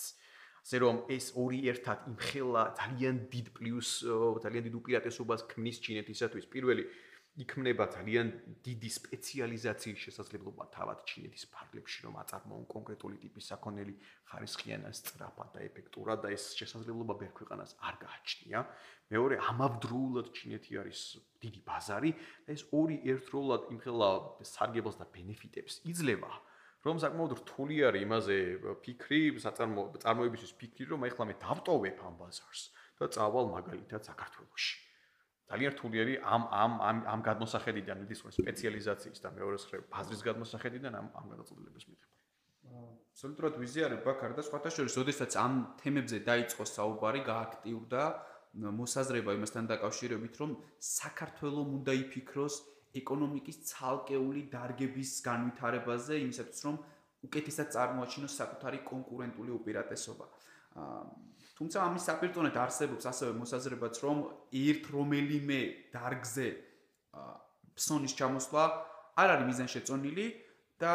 ასე 0.62 0.78
რომ 0.86 0.96
ეს 1.10 1.26
ორი 1.34 1.60
ერთად 1.74 1.98
იმხელა 2.12 2.64
ძალიან 2.82 3.16
დიდ 3.34 3.48
პლუს 3.58 3.90
ძალიან 4.46 4.64
დიდ 4.68 4.76
უპირატესობას 4.82 5.42
ქმნის 5.50 5.78
ჩინეთისათვის. 5.82 6.46
პირველი 6.54 6.84
იქმნება 7.40 7.86
ძალიან 7.96 8.28
დიდი 8.60 8.90
სპეციალიზაციის 8.92 10.00
შესაძლებლობა 10.06 10.64
თავად 10.76 11.00
ჩინეთის 11.08 11.46
ფარგლებში, 11.48 12.00
რომ 12.06 12.14
აწარმოონ 12.22 12.66
კონკრეტული 12.68 13.18
ტიპის 13.24 13.46
საქონელი 13.52 13.94
ხარისხიან 14.28 14.84
სწრაფად 15.00 15.50
და 15.56 15.60
ეფექტურად 15.64 16.28
და 16.28 16.34
ეს 16.36 16.52
შესაძლებლობა 16.60 17.14
ბევრ 17.24 17.34
ქვეყანას 17.40 17.72
არ 17.88 17.96
გააჩნია. 18.04 18.60
მეორე 19.16 19.36
ამავდროულად 19.48 20.28
ჩინეთი 20.36 20.72
არის 20.84 21.00
დიდი 21.40 21.60
ბაზარი 21.64 22.12
და 22.46 22.50
ეს 22.52 22.64
ორი 22.76 22.98
ერთდროულად 23.12 23.62
იმხელა 23.80 24.10
სარგებელს 24.52 24.98
და 25.00 25.06
ბენეფიტებს 25.16 25.74
იძლევა. 25.88 26.32
რომ 26.82 26.98
საკმაოდ 27.02 27.32
რთული 27.42 27.76
არის 27.86 28.02
იმაზე 28.06 28.38
ფიქრი, 28.82 29.20
საწარმო 29.42 29.82
წარმოებისთვის 30.02 30.54
ფიქრი, 30.62 30.86
რომ 30.94 31.06
ახლა 31.06 31.26
მე 31.30 31.36
დავტოვებ 31.42 31.98
ამ 32.08 32.16
ბაზარს 32.22 32.62
და 32.98 33.06
წავალ 33.16 33.46
მაგალითად 33.54 34.02
საქართველოში. 34.10 34.74
ძალიან 35.52 35.72
რთული 35.76 35.98
არის 36.02 36.18
ამ 36.24 36.44
ამ 36.64 36.74
ამ 36.90 36.98
ამ 37.14 37.20
გადმოსახედიდან, 37.28 37.98
მიდის 38.02 38.20
რომ 38.24 38.32
სპეციალიზაციის 38.40 39.20
და 39.20 39.30
მეორე 39.38 39.58
მხრივ 39.62 39.82
ბაზრის 39.94 40.22
გადმოსახედიდან 40.28 40.94
ამ 40.96 41.08
ამ 41.12 41.26
გადაწყვეტილებას 41.32 41.86
მიღება. 41.92 42.16
აბსოლუტურად 43.12 43.56
ვიზიარებ 43.62 44.02
ბაქარ 44.08 44.32
და 44.38 44.42
სხვათა 44.48 44.70
შორის, 44.72 44.96
ოდესაც 45.04 45.32
ამ 45.38 45.54
თემებზე 45.82 46.18
დაიწყო 46.30 46.64
საუბარი, 46.66 47.22
გააქტიურდა 47.28 48.04
მოსაზრება 48.80 49.32
იმასთან 49.38 49.66
დაკავშირებით, 49.72 50.34
რომ 50.42 50.52
საქართველოს 50.80 51.68
უნდა 51.78 51.92
იფიქროს 52.04 52.56
ეკონომიკის 52.98 53.58
ცალკეული 53.72 54.42
დარგების 54.52 55.12
განვითარებაზე, 55.26 56.20
იმისათვის 56.26 56.62
რომ 56.68 56.76
უკეთესად 57.28 57.68
წარმოაჩინოს 57.76 58.34
საკუთარი 58.42 58.80
კონკურენტული 58.92 59.52
უპირატესობა. 59.56 60.26
თუმცა 61.58 61.78
ამის 61.86 62.04
საპირწონედ 62.10 62.56
არსებობს 62.58 63.06
ასევე 63.12 63.32
მოსაზრებაც, 63.38 63.96
რომ 64.04 64.18
ერთ 64.52 64.84
რომელიმე 64.96 65.60
დარგზე 65.94 66.48
ფსონის 67.78 68.14
ჩამოსვლა 68.18 68.64
არ 69.22 69.30
არის 69.36 69.48
მიზანშეწონილი 69.52 70.26
და 70.82 70.94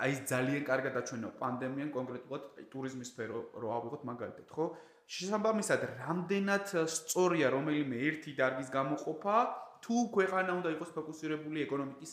აი 0.00 0.12
ძალიან 0.30 0.64
კარგად 0.64 0.94
აჩვენა 1.02 1.28
პანდემიამ 1.40 1.90
კონკრეტულად 1.94 2.42
ტურიზმის 2.72 3.10
სფერო 3.10 3.38
რო 3.60 3.68
ავიღოთ 3.76 4.02
მაგალითად, 4.10 4.46
ხო? 4.54 4.66
შესაბამისად, 5.10 5.80
რამდენად 6.00 6.66
სწორია 6.86 7.50
რომელიმე 7.50 7.96
ერთი 8.08 8.32
დარგის 8.38 8.70
გამოყოფა 8.70 9.36
თუ 9.84 9.96
ქვეყანა 10.16 10.50
უნდა 10.60 10.68
იყოს 10.76 10.90
ფოკუსირებული 10.96 11.64
ეკონომიკის 11.66 12.12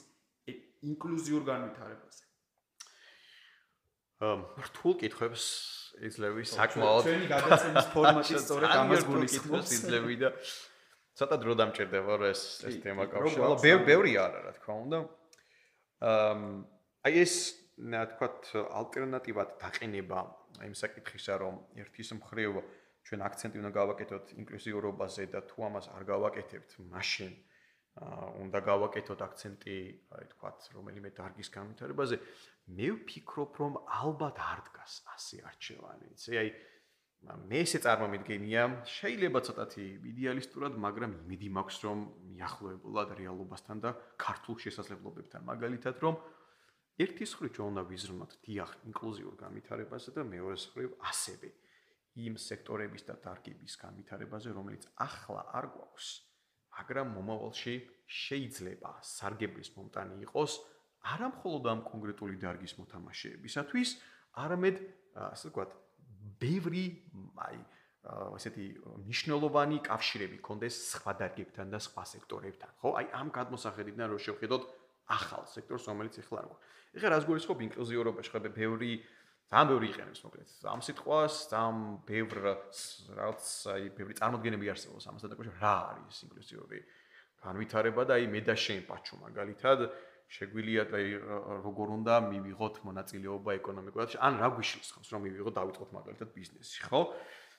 ინკლუზიურ 0.91 1.43
განვითარებაზე. 1.51 2.23
აა 4.17 4.65
რთულ 4.67 4.93
კითხვებს 5.01 5.43
იძლევი 6.09 6.43
საკმაოდ 6.49 7.03
ჩვენი 7.05 7.27
გადაცემის 7.33 7.87
ფორმატი 7.93 8.33
სწორედ 8.45 8.71
ამას 8.81 9.03
გულისხმობს 9.09 9.69
იძლევი 9.77 10.15
და 10.23 10.29
ცოტა 11.17 11.37
დრო 11.43 11.53
დამჭირდება 11.61 12.13
რომ 12.21 12.31
ეს 12.33 12.41
ეს 12.69 12.75
თემა 12.81 13.05
კავშირდება. 13.13 13.61
ბევრი 13.61 13.85
ბევრი 13.89 14.11
არა 14.25 14.39
რა 14.47 14.51
თქმა 14.57 14.75
უნდა. 14.85 14.99
აა 16.09 16.33
აი 17.05 17.13
ეს 17.25 17.35
რა 17.77 18.01
თქვა 18.13 18.27
ალტერნატივად 18.81 19.49
დაყენება 19.61 20.19
იმ 20.65 20.73
საკითხისა 20.73 21.33
რომ 21.41 21.55
ერთის 21.77 22.09
მხრივ 22.17 22.57
ჩვენ 23.07 23.21
აქცენტი 23.27 23.61
უნდა 23.61 23.71
გავაკეთოთ 23.77 24.25
ინკლუზიურობაზე 24.41 25.23
და 25.33 25.39
თუ 25.49 25.57
ამას 25.69 25.85
არ 25.93 26.03
გავაკეთებთ 26.09 26.71
მაშინ 26.91 27.31
უნდა 27.97 28.59
გავაკეთოთ 28.61 29.21
აქცენტი, 29.25 29.75
აი 30.17 30.25
თქვათ, 30.33 30.57
რომელიმე 30.77 31.09
დარგის 31.17 31.49
განვითარებაზე, 31.49 32.15
მე 32.77 32.87
ვფიქრობ, 32.93 33.51
რომ 33.61 33.73
ალბათ 33.89 34.37
არ 34.37 34.59
დგას 34.69 34.93
ასე 35.17 35.37
არჩევანი. 35.49 36.05
იცი, 36.13 36.31
აი 36.37 36.49
მე 37.49 37.59
ესე 37.65 37.79
წარმომიდგენია, 37.81 38.63
შეიძლება 38.85 39.39
ცოტათი 39.47 39.85
იდეალისტურად, 40.13 40.77
მაგრამ 40.77 41.11
იმედი 41.25 41.49
მაქვს, 41.57 41.77
რომ 41.87 41.99
მიახლოებულად 42.37 43.09
რეალობასთან 43.17 43.77
და 43.81 43.89
ქართულ 44.21 44.55
შესაძლებლობებთან, 44.61 45.41
მაგალითად, 45.49 45.95
რომ 46.05 46.21
ერთის 47.01 47.31
ხრი 47.37 47.49
ჩვენ 47.57 47.67
უნდა 47.73 47.83
ვიზრუნოთ 47.89 48.31
დიახ 48.45 48.71
ინკლუზიურ 48.93 49.33
განვითარებაზე 49.41 50.09
და 50.13 50.21
მეორეს 50.29 50.63
ხრი 50.69 50.85
ასევე 51.09 51.49
იმ 52.17 52.33
სექტორების 52.41 53.03
და 53.09 53.13
დარგების 53.25 53.73
განვითარებაზე, 53.81 54.53
რომელიც 54.53 54.83
ახლა 55.01 55.41
არ 55.57 55.65
გვაქვს. 55.73 56.07
მაგრამ 56.77 57.07
მომავალში 57.17 57.75
შეიძლება 58.07 58.91
სარგებლის 59.03 59.69
მომტანი 59.75 60.21
იყოს 60.27 60.53
არა 61.07 61.27
მხოლოდ 61.33 61.63
ამ 61.71 61.81
კონკრეტული 61.87 62.37
დარგის 62.41 62.73
მოთამაშეებისათვის, 62.77 63.89
არამედ 64.43 64.75
ასე 65.17 65.49
ვთქვათ, 65.49 65.71
ბევრი 66.41 66.85
აი 67.47 67.57
ესეთი 68.07 68.65
ნიშნულოვანი 69.07 69.77
კავშირები 69.83 70.37
კონდეს 70.39 70.75
სხვა 70.93 71.13
დარგებთან 71.21 71.73
და 71.73 71.79
სხვა 71.83 72.03
სექტორებთან. 72.13 72.71
ხო? 72.79 72.89
აი 73.01 73.05
ამ 73.19 73.27
გადმოსახედიდან 73.35 74.07
რო 74.13 74.19
შევხედოთ 74.21 74.63
ახალ 75.11 75.43
სექტორს, 75.47 75.87
რომელიც 75.91 76.15
ახლა 76.23 76.39
რა. 76.45 76.55
ეხლა 76.95 77.09
რას 77.15 77.25
გულისხმობ 77.27 77.59
ინკლუზიურობაში, 77.67 78.31
ხება 78.31 78.49
ბევრი 78.51 78.91
ძალიან 79.47 79.67
ბევრი 79.71 79.87
იყენებს 79.87 80.21
მოკლედ. 80.27 80.49
ამ 80.67 80.81
სიტყვას, 80.83 81.35
ძალიან 81.47 81.75
ბევრ 82.03 82.35
რაღაც 83.15 83.45
აი 83.71 83.83
ბევრი 83.95 84.13
წარმოდგენები 84.19 84.65
არსებობს 84.75 85.07
ამასთან 85.07 85.29
დაკავშირებით, 85.31 85.61
რა 85.63 85.75
არის 85.87 86.17
ინკლუზიური 86.27 86.79
განვითარება 87.47 88.01
და 88.03 88.13
აი 88.19 88.25
მე 88.27 88.41
და 88.43 88.55
შენ 88.59 88.81
პაჩო 88.91 89.15
მაგალითად 89.23 89.79
შეგვიძლია 90.27 90.83
აი 90.91 91.07
როგორ 91.63 91.87
უნდა 91.95 92.15
მივიღოთ 92.27 92.75
მონაწილეობა 92.83 93.49
ეკონომიკურად, 93.63 94.19
ან 94.19 94.33
რა 94.43 94.49
გვიშლის 94.51 94.89
ხავს 94.91 95.09
რომ 95.15 95.21
მივიღოთ 95.23 95.53
დავიწყოთ 95.55 95.89
მაგალითად 95.95 96.29
ბიზნესი, 96.35 96.77
ხო? 96.91 97.01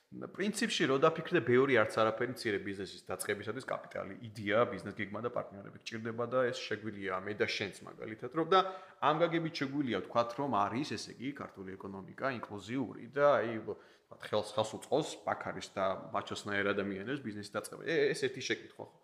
პრინციპში 0.09 0.87
რო 0.89 0.97
დაფიქრდე, 1.05 1.39
ბევრი 1.45 1.75
არც 1.77 1.93
არაფერი 2.01 2.33
მცირე 2.33 2.59
ბიზნესის 2.65 3.05
დაწყებისათვის 3.05 3.65
კაპიტალი, 3.69 4.15
იდეა, 4.25 4.63
ბიზნეს 4.73 4.95
გეგმა 4.97 5.21
და 5.21 5.29
პარტნიორები 5.29 5.77
გჭირდება 5.85 6.25
და 6.33 6.39
ეს 6.49 6.57
შეგვიძლია 6.65 7.19
მე 7.21 7.33
და 7.37 7.45
შენც 7.45 7.75
მაგალითად 7.85 8.31
რომ 8.33 8.47
და 8.49 8.59
ამ 9.05 9.15
გაგებით 9.21 9.53
შეგვიძლია 9.61 10.01
ვთქვათ 10.01 10.29
რომ 10.41 10.51
არის 10.65 10.89
ესე 10.97 11.13
იგი 11.13 11.29
ქართული 11.37 11.77
ეკონომიკა 11.77 12.27
ინკლუზიური 12.41 13.05
და 13.13 13.25
აი 13.37 13.53
ვთქვათ 13.69 14.21
ხელს 14.25 14.49
ხელს 14.57 14.71
უწყოს 14.81 15.09
პაკარის 15.29 15.69
და 15.77 15.85
ბაჩოსნაერ 16.09 16.73
ადამიანებს 16.73 17.21
ბიზნესის 17.21 17.53
დაწყება. 17.53 17.81
ეს 17.85 18.19
ერთი 18.25 18.41
შეკითხვა 18.49 18.85
ხო. 18.89 18.97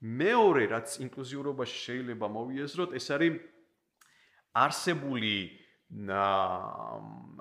მეორე 0.00 0.64
რაც 0.72 0.88
ინკლუზიურობაში 1.04 1.76
შეიძლება 1.92 2.26
მოვიაზროთ, 2.32 2.90
ეს 2.96 3.06
არის 3.12 3.34
არსებული 4.56 5.36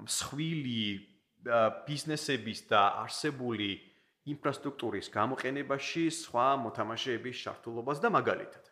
მსხვილი 0.04 0.84
ბიზნესების 1.88 2.60
და 2.72 2.82
არსებული 3.04 3.70
ინფრასტრუქტურის 4.28 5.08
გამოყენებაში 5.14 6.04
სხვა 6.22 6.48
მოთამაშეების 6.64 7.44
შართულობას 7.44 8.02
და 8.04 8.10
მაგალითად 8.18 8.68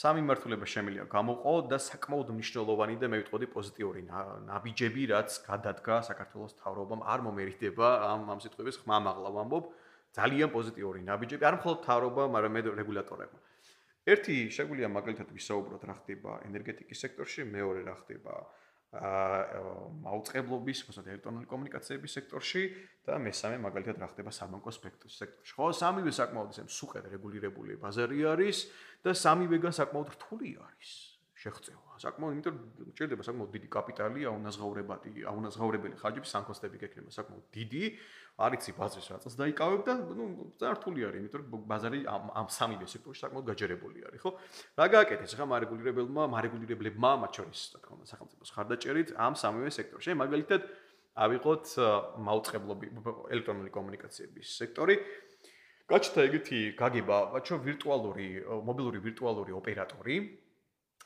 სამი 0.00 0.22
მართულება 0.22 0.66
შემიძლია 0.70 1.04
გამოყო 1.12 1.54
და 1.70 1.78
საკმაოდ 1.82 2.28
მნიშვნელოვანი 2.34 2.96
და 3.02 3.06
მე 3.10 3.18
ვიტყოდი 3.20 3.46
პოზიტიური 3.54 4.02
ნაბიჯები 4.46 5.02
რაც 5.12 5.38
გადადგა 5.46 5.96
საქართველოს 6.08 6.54
თავრობამ 6.62 7.02
არ 7.14 7.24
მომერიდდება 7.26 7.88
ამ 8.06 8.30
ამ 8.34 8.40
სიტყვების 8.44 8.80
ხმა 8.82 8.98
მაღლა 9.06 9.30
ვამბობ. 9.36 9.64
ძალიან 10.10 10.50
პოზიტიური 10.54 11.00
ნაბიჯები 11.06 11.44
არ 11.46 11.56
მხოლოდ 11.58 11.78
თავრობა 11.86 12.22
მაგრამ 12.34 12.52
მე 12.56 12.60
რეგულატორებმა. 12.80 13.40
ერთი 14.10 14.36
შეგვიძლია 14.56 14.88
მაგალითად 14.94 15.28
ვისაუბროთ 15.36 15.82
რა 15.90 15.94
ხდება 16.00 16.30
ენერგეტიკის 16.48 16.98
სექტორში 17.04 17.44
მეორე 17.50 17.80
რა 17.86 17.94
ხდება 18.00 18.34
მაუწყებლობის, 18.90 20.78
ხო, 20.82 21.02
ელექტრონული 21.06 21.46
კომუნიკაციების 21.46 22.14
სექტორში 22.18 22.62
და 23.06 23.20
მესამე 23.22 23.56
მაგალითად 23.62 24.02
რა 24.02 24.08
ხდება 24.10 24.34
საბანკო 24.34 24.70
სექტორში. 24.74 25.54
ხო, 25.54 25.70
სამივე 25.70 26.10
საკმაოდ 26.10 26.50
ისე 26.50 26.66
მსუყედ 26.66 27.06
რეგულირებული 27.14 27.78
ბაზარი 27.78 28.18
არის 28.34 28.58
და 29.06 29.14
სამივეგან 29.14 29.72
საკმაოდ 29.78 30.08
რთული 30.18 30.58
არის. 30.58 30.90
შეღწევა. 31.40 31.96
საკმაოდ, 32.00 32.32
იმიტომ 32.36 32.56
ჭირდება 32.96 33.24
საკმაოდ 33.24 33.50
დიდი 33.56 33.68
კაპიტალი, 33.72 34.20
აუნაზღაურებადი, 34.28 35.10
აუნაზღაურებელი 35.30 35.96
ხარჯები, 36.00 36.28
სანკოსტები 36.28 36.76
გექნება 36.84 37.10
საკმაოდ 37.16 37.44
დიდი. 37.56 37.84
არიცი 38.46 38.72
ბაზრის 38.78 39.08
რაცაც 39.12 39.34
დაიკავებ 39.40 39.80
და 39.86 39.92
ნუ 40.00 40.24
ზართული 40.60 41.00
არის, 41.06 41.20
იმიტომ 41.20 41.42
რომ 41.44 41.62
ბაზარი 41.70 42.00
ამ 42.08 42.24
ამ 42.40 42.46
სამივე 42.48 42.86
სექტორში 42.92 43.20
საკმაოდ 43.24 43.46
გაჯერებული 43.50 43.98
არის, 44.08 44.20
ხო? 44.24 44.30
რა 44.80 44.86
გააკეთეს 44.94 45.34
ახლა 45.36 45.46
მარეგულირებელმა, 45.54 46.22
მარეგულირებლებმა, 46.34 47.10
მათ 47.24 47.32
შორის, 47.40 47.60
რა 47.74 47.78
თქმა 47.84 47.94
უნდა, 48.00 48.06
სახელმწიფოს 48.12 48.50
ხარდაჭერით 48.56 49.08
ამ 49.20 49.34
სამივე 49.36 49.70
სექტორში. 49.78 50.10
მაგალითად, 50.24 50.62
ავიღოთ 51.20 51.66
მაუწყებლობი 52.26 52.86
ელექტრონული 53.34 53.70
კომუნიკაციების 53.74 54.48
სექტორი. 54.60 54.94
გაჩნდა 55.90 56.20
ეგეთი 56.30 56.58
გაგება, 56.78 57.18
ბაჩო 57.34 57.56
ვირტუალური, 57.66 58.28
მობილური 58.62 58.98
ვირტუალური 59.02 59.52
ოპერატორი, 59.58 60.16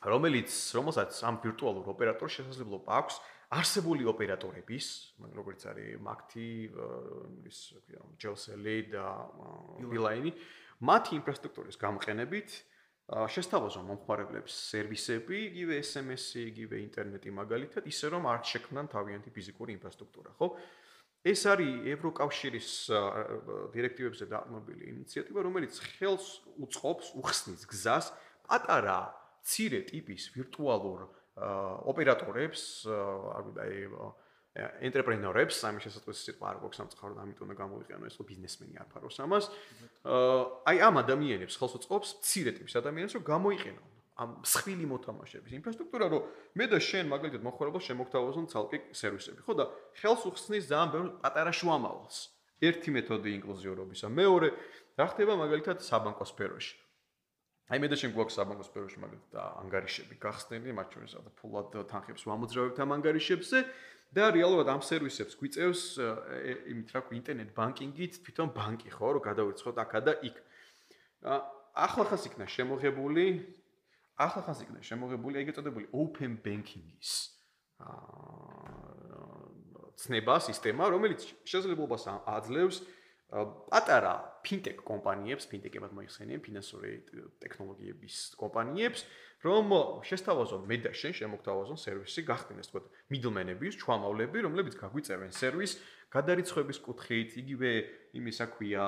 რომელიც 0.05 0.53
რომელსაც 0.77 1.12
ამ 1.25 1.40
ვირტუალურ 1.40 1.88
ოპერატორს 1.88 2.37
შესაძლებლობა 2.37 2.90
აქვს 3.01 3.16
არსებული 3.55 4.07
ოპერატორების, 4.11 4.87
როგორც 5.35 5.67
არის 5.71 5.99
Makti, 6.03 6.51
ის 7.47 7.59
JCL 8.19 8.67
და 8.93 9.07
Beeline, 9.90 10.35
მათი 10.85 11.21
ინფრასტრუქტურის 11.21 11.79
გამოყენებით 11.79 12.57
შესთავაზონ 13.05 13.85
მომხმარებლებს 13.90 14.55
სერვისები, 14.73 15.40
იგივე 15.51 15.77
SMS-ი, 15.85 16.40
იგივე 16.51 16.81
ინტერნეტი 16.88 17.31
მაგალითად, 17.37 17.87
ისე 17.88 18.11
რომ 18.17 18.27
არ 18.33 18.40
შექმნან 18.49 18.88
თავიანთი 18.90 19.31
ფიზიკური 19.35 19.77
ინფრასტრუქტურა, 19.77 20.33
ხო? 20.40 20.49
ეს 21.25 21.40
არის 21.49 21.88
ევროკავშირის 21.95 22.69
დირექტივებზე 23.77 24.25
დაკმობილი 24.29 24.85
ინიციატივა, 24.93 25.40
რომელიც 25.47 25.79
ხელს 25.97 26.27
უწყობს, 26.64 27.12
უხსნის 27.21 27.64
გზას 27.69 28.11
პატარა 28.45 28.99
ცირე 29.45 29.85
ტიპის 29.88 30.33
ვირტუალურ 30.37 31.09
ოპერატორებს, 31.35 32.62
აი 32.85 33.79
ენტერპრენორებს, 34.87 35.57
სამი 35.59 35.83
შესაძლოა 35.83 36.14
სიტყვა 36.14 36.47
არ 36.47 36.59
გვაქვს 36.62 36.79
სამწუხაროდ, 36.79 37.18
ამიტომ 37.25 37.47
უნდა 37.49 37.57
გამოვიყენო 37.59 38.05
ეს 38.07 38.16
ბიზნესმენი 38.23 38.75
არ 38.79 38.88
ფაროს 38.94 39.18
ამას. 39.25 39.44
აი 40.70 40.77
ამ 40.79 40.94
ადამიანებს 41.03 41.59
ხელს 41.59 41.75
უწყობს 41.83 42.09
ცირე 42.23 42.53
ტიპის 42.55 42.79
ადამიანებს, 42.79 43.14
რომ 43.18 43.25
გამოიყენონ 43.35 43.87
ამ 44.14 44.31
მსხვილი 44.47 44.87
მოთამაშეების 44.94 45.53
ინფრასტრუქტურა, 45.59 46.07
რომ 46.07 46.23
მე 46.55 46.64
და 46.70 46.79
შენ 46.79 47.05
მაგალითად 47.11 47.42
მოხარებულ 47.42 47.83
შემოგთავაზონ 47.83 48.47
ცალკე 48.47 48.79
სერვისები, 48.94 49.40
ხო 49.42 49.53
და 49.59 49.64
ხელს 49.99 50.23
უხსნის 50.31 50.70
ძალიან 50.70 50.88
ბევრ 50.94 51.07
პატარა 51.18 51.51
შუამავალს. 51.51 52.18
ერთი 52.62 52.90
მეთოდი 52.94 53.31
ინკლუზიურობისა, 53.42 54.07
მეორე 54.14 54.49
რა 54.94 55.07
ხდება 55.11 55.35
მაგალითად 55.35 55.83
საბანკო 55.83 56.25
სფეროში. 56.31 56.79
აი 57.72 57.81
მე 57.81 57.88
და 57.88 57.96
შენ 57.96 58.12
გვაქვს 58.12 58.37
საბანკო 58.37 58.64
სფეროში 58.68 58.98
მაგალითად 59.00 59.37
ანგარიშები 59.64 60.16
გახსნილი, 60.20 60.74
მათ 60.77 60.88
შორის 60.94 61.14
და 61.16 61.31
ფულად 61.40 61.77
თანხებს 61.88 62.27
ვამოძრავებთ 62.29 62.81
ამ 62.85 62.90
ანგარიშებზე 62.98 63.62
და 64.14 64.24
რეალურად 64.37 64.68
ამ 64.68 64.83
სერვისებს 64.85 65.38
გვიწევს 65.40 65.83
იმით 66.70 66.92
რა 66.92 67.00
ქვია 67.09 67.18
ინტერნეტ 67.24 67.50
ბანკინგით 67.57 68.20
თვითონ 68.20 68.53
ბანკი 68.53 68.92
ხო 68.92 69.09
რომ 69.16 69.24
გადავირცხოთ 69.24 69.77
აქა 69.81 70.00
და 70.05 70.12
იქ. 70.29 70.37
ახლა 71.74 72.05
ხას 72.07 72.29
იქნა 72.29 72.46
შემოღებული 72.46 73.27
ახლა 74.20 74.40
ხას 74.46 74.61
იქნა 74.62 74.81
შემოღებული 74.85 75.40
ეგ 75.40 75.57
ეწოდებული 75.57 75.88
open 75.90 76.37
banking-ის 76.44 77.11
აა 77.81 78.55
ცნება 79.98 80.37
სისტემა 80.42 80.90
რომელიც 80.94 81.24
შესაძლებლობას 81.48 82.07
აძლევს 82.11 82.83
პატარა 83.32 84.14
ფინტეკ 84.44 84.82
კომპანიებს, 84.87 85.48
ფინტეკებად 85.50 85.94
მოიხსენიებ, 85.96 86.40
ფინანსური 86.44 86.92
ტექნოლოგიების 87.42 88.16
კომპანიებს, 88.38 89.00
რომ 89.44 89.72
შესთავაზონ 90.08 90.62
მე 90.68 90.76
და 90.84 90.92
შენ 90.94 91.12
შემოგთავაზონ 91.18 91.78
სერვისი, 91.80 92.20
გახდინეს 92.28 92.70
თქო 92.70 92.84
მიდლმენების, 93.12 93.78
ჩვამავლები, 93.80 94.38
რომლებიც 94.46 94.74
გაგვიწევენ 94.80 95.32
სერვის 95.34 95.72
გადარიცხვების 96.14 96.78
კუთხით, 96.84 97.30
იგივე 97.42 97.70
იმის 98.14 98.37
აქვია 98.44 98.82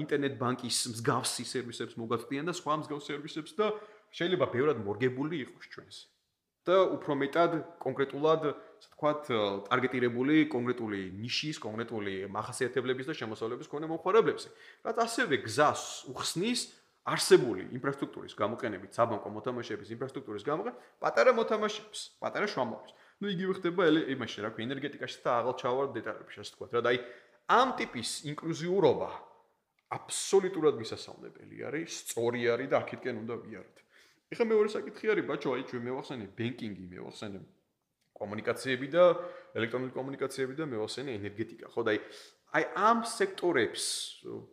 ინტერნეტ 0.00 0.34
ბანკის 0.40 0.78
მსგავსი 0.96 1.44
სერვისებს 1.44 1.98
მოგაწვდიან 2.00 2.48
და 2.48 2.54
სხვა 2.56 2.74
მსგავს 2.80 3.06
სერვისებს 3.10 3.52
და 3.60 3.66
შეიძლება 4.16 4.46
ბევრად 4.54 4.78
მორგებული 4.86 5.44
იყოს 5.44 5.66
ჩვენს. 5.74 5.98
და 6.60 6.76
უფრო 6.96 7.12
მეტად 7.16 7.52
კონკრეტულად, 7.80 8.42
ასე 8.52 8.69
ვთქვათ, 8.88 9.22
ტარგეტირებული 9.68 10.48
კონკრეტული 10.52 11.00
ნიშის, 11.20 11.60
კონკრეტული 11.60 12.14
მახასიათებლების 12.32 13.10
და 13.10 13.14
შემოსავლების 13.20 13.68
მქონე 13.70 13.86
მომხმარებლებს. 13.90 14.44
რაც 14.86 14.96
ასევე 15.04 15.40
გზას 15.44 15.82
უხსნის 16.12 16.60
არსებული 17.10 17.64
ინფრასტრუქტურის 17.76 18.34
გამოყენებით, 18.36 18.92
საბანკო 18.96 19.28
მოთამაშეების 19.36 19.88
ინფრასტრუქტურის 19.96 20.44
გამოყენებით, 20.44 20.80
პატარა 21.00 21.32
მოთამაშეებს, 21.36 22.00
პატარა 22.20 22.46
შრომებს. 22.46 22.90
ну 23.20 23.28
იგივე 23.28 23.52
ხდება 23.60 23.82
იმაში, 24.16 24.38
რა 24.40 24.50
ქვია, 24.56 24.64
ენერგეტიკაში 24.64 25.18
და 25.24 25.30
აღარ 25.44 25.54
ჩავარ 25.60 25.86
დეტალებში, 25.92 26.38
ასე 26.40 26.52
ვთქვათ, 26.56 26.70
რა 26.72 26.80
და 26.80 26.88
აი 26.88 26.98
ამ 27.52 27.68
ტიპის 27.76 28.10
ინკლუზიურობა 28.32 29.10
აბსოლუტურად 29.90 30.74
მისასალმებელი 30.80 31.56
არის, 31.68 31.90
სწორი 32.06 32.40
არის 32.54 32.68
და 32.70 32.76
აქეთკენ 32.80 33.16
უნდა 33.20 33.34
ვიაროთ. 33.44 33.76
ეხლა 34.30 34.44
მეორე 34.46 34.68
საკითხი 34.70 35.06
არის 35.12 35.24
ბაჭო, 35.26 35.48
აი 35.58 35.62
ჩვენ 35.68 35.82
მევახსენე 35.90 36.26
ბენკინგი, 36.38 36.84
მევახსენე 36.94 37.38
კომუნიკაციები 38.20 38.86
და 38.92 39.04
ელექტრონული 39.56 39.92
კომუნიკაციები 39.96 40.54
და 40.60 40.64
მევახსენე 40.70 41.10
ენერგეტიკა, 41.20 41.66
ხო 41.72 41.80
და 41.86 41.90
აი 41.96 41.98
აი 42.50 42.64
ამ 42.76 42.98
სექტორებს 43.06 43.84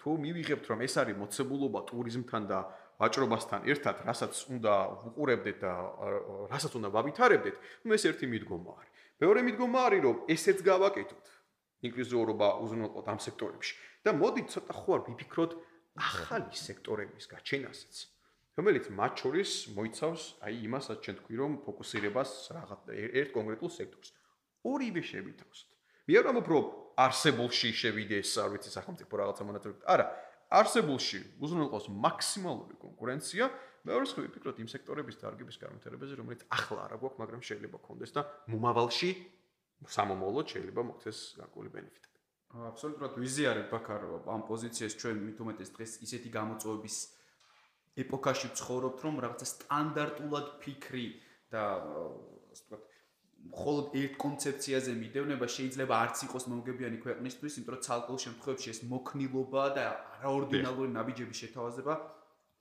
თუ 0.01 0.09
მივიღებთ 0.23 0.65
რომ 0.69 0.79
ეს 0.85 0.93
არის 1.01 1.17
მოცებულობა 1.17 1.79
ტურიზმთან 1.89 2.43
და 2.47 2.59
ვაჭრობასთან 2.97 3.61
ერთად, 3.69 3.95
რასაც 4.09 4.33
უნდა 4.53 4.73
უყურებდეთ 5.09 5.57
და 5.61 5.71
რასაც 6.49 6.71
უნდა 6.77 6.89
ვავითარებდეთ, 6.93 7.55
ну 7.85 7.93
ეს 7.93 8.03
ერთი 8.09 8.25
მიდგომა 8.25 8.71
არის. 8.73 8.91
მეორე 9.21 9.39
მიდგომა 9.49 9.79
არის 9.87 10.01
რომ 10.05 10.15
ესეც 10.33 10.57
გავაკეთოთ. 10.65 11.25
ინკლუზიურობა 11.85 12.47
უზრუნველყოთ 12.65 13.05
ამ 13.13 13.19
სექტორებში 13.21 13.73
და 14.01 14.09
მოდი 14.17 14.41
ცოტა 14.49 14.73
ხო 14.81 14.91
არ 14.97 15.01
ვიფიქროთ 15.07 15.51
ახალი 15.97 16.53
სექტორების 16.57 17.25
გაჩენასაც. 17.33 18.16
რომელიც 18.57 18.85
მათ 18.89 19.13
შორის 19.21 19.51
მოიცავს 19.77 20.23
აი 20.41 20.53
იმასაც 20.65 20.97
ჩვენ 21.05 21.15
თქვი 21.21 21.35
რომ 21.37 21.51
ფოკუსირებას 21.61 22.31
რაღაც 22.57 22.81
ერთ 23.21 23.29
კონკრეტულ 23.37 23.69
სექტორს. 23.69 24.09
ორივე 24.65 25.01
შევითავსოთ. 25.05 25.69
მე 26.07 26.13
არ 26.17 26.25
ამბობ 26.31 26.47
რომ 26.49 26.65
არსებულში 26.97 27.69
შევიდეს, 27.77 28.29
არ 28.41 28.49
ვიცი, 28.57 28.69
სახელმწიფო 28.73 29.13
რაღაცა 29.21 29.43
მონაწილეობით. 29.45 29.83
არა, 29.85 30.05
არსებულში 30.57 31.19
უზრუნველყოს 31.37 31.85
მაქსიმალური 31.93 32.75
კონკურენცია, 32.81 33.45
მეორეს 33.85 34.11
ხრი 34.17 34.21
ვიფიქროთ 34.25 34.57
იმ 34.63 34.69
სექტორების 34.73 35.15
დარგების 35.21 35.57
განვითარებაზე, 35.61 36.13
რომელიც 36.17 36.41
ახლა 36.49 36.79
არ 36.87 36.91
აქვს, 36.97 37.15
მაგრამ 37.21 37.41
შეიძლება 37.45 37.77
კონდეს 37.85 38.11
და 38.17 38.21
მომავალში 38.49 39.09
სამომავლოდ 39.85 40.45
შეიძლება 40.49 40.81
მოქცეს 40.89 41.17
გარკვეული 41.37 41.69
ბენეფიტები. 41.77 42.17
აბსოლუტურად 42.47 43.13
ვიზიარებ 43.21 43.67
ბაქარ 43.69 44.01
ამ 44.33 44.41
პოზიციას 44.47 44.93
ჩვენ 44.97 45.17
მით 45.27 45.37
უმეტეს 45.43 45.69
დღეს 45.75 45.91
ისეთი 46.07 46.29
გამოწვევების 46.31 46.95
ეპოქაში 48.03 48.47
ვცხოვრობთ, 48.53 48.99
რომ 49.05 49.15
რაღაცა 49.25 49.47
სტანდარტულად 49.53 50.47
ფიქრი 50.61 51.07
და 51.53 51.63
ასე 52.53 52.63
ვთქვათ, 52.63 52.83
მხოლოდ 53.47 53.85
ერთ 54.01 54.13
კონცეფციაზე 54.21 54.91
მიდევნება 55.01 55.47
შეიძლება 55.55 55.93
არც 56.03 56.17
იყოს 56.27 56.45
მომგებიანი 56.51 56.97
ქვეყნისთვის, 57.05 57.57
იმიტომ 57.57 57.73
რომ 57.77 57.83
ცალკეულ 57.87 58.19
შემთხვევებში 58.25 58.67
ეს 58.73 58.79
მოქნილობა 58.91 59.63
და 59.77 59.85
არაორდინალური 60.17 60.89
ნაბიჯების 60.97 61.41
შეთავაზება 61.43 61.93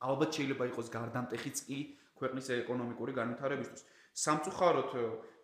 ალბათ 0.07 0.31
შეიძლება 0.37 0.65
იყოს 0.71 0.89
გარდამტეხიც 0.97 1.57
კი 1.67 1.79
ქვეყნის 2.21 2.47
ეკონომიკური 2.61 3.13
განვითარებისთვის. 3.17 3.83
სამწუხაროდ 4.17 4.93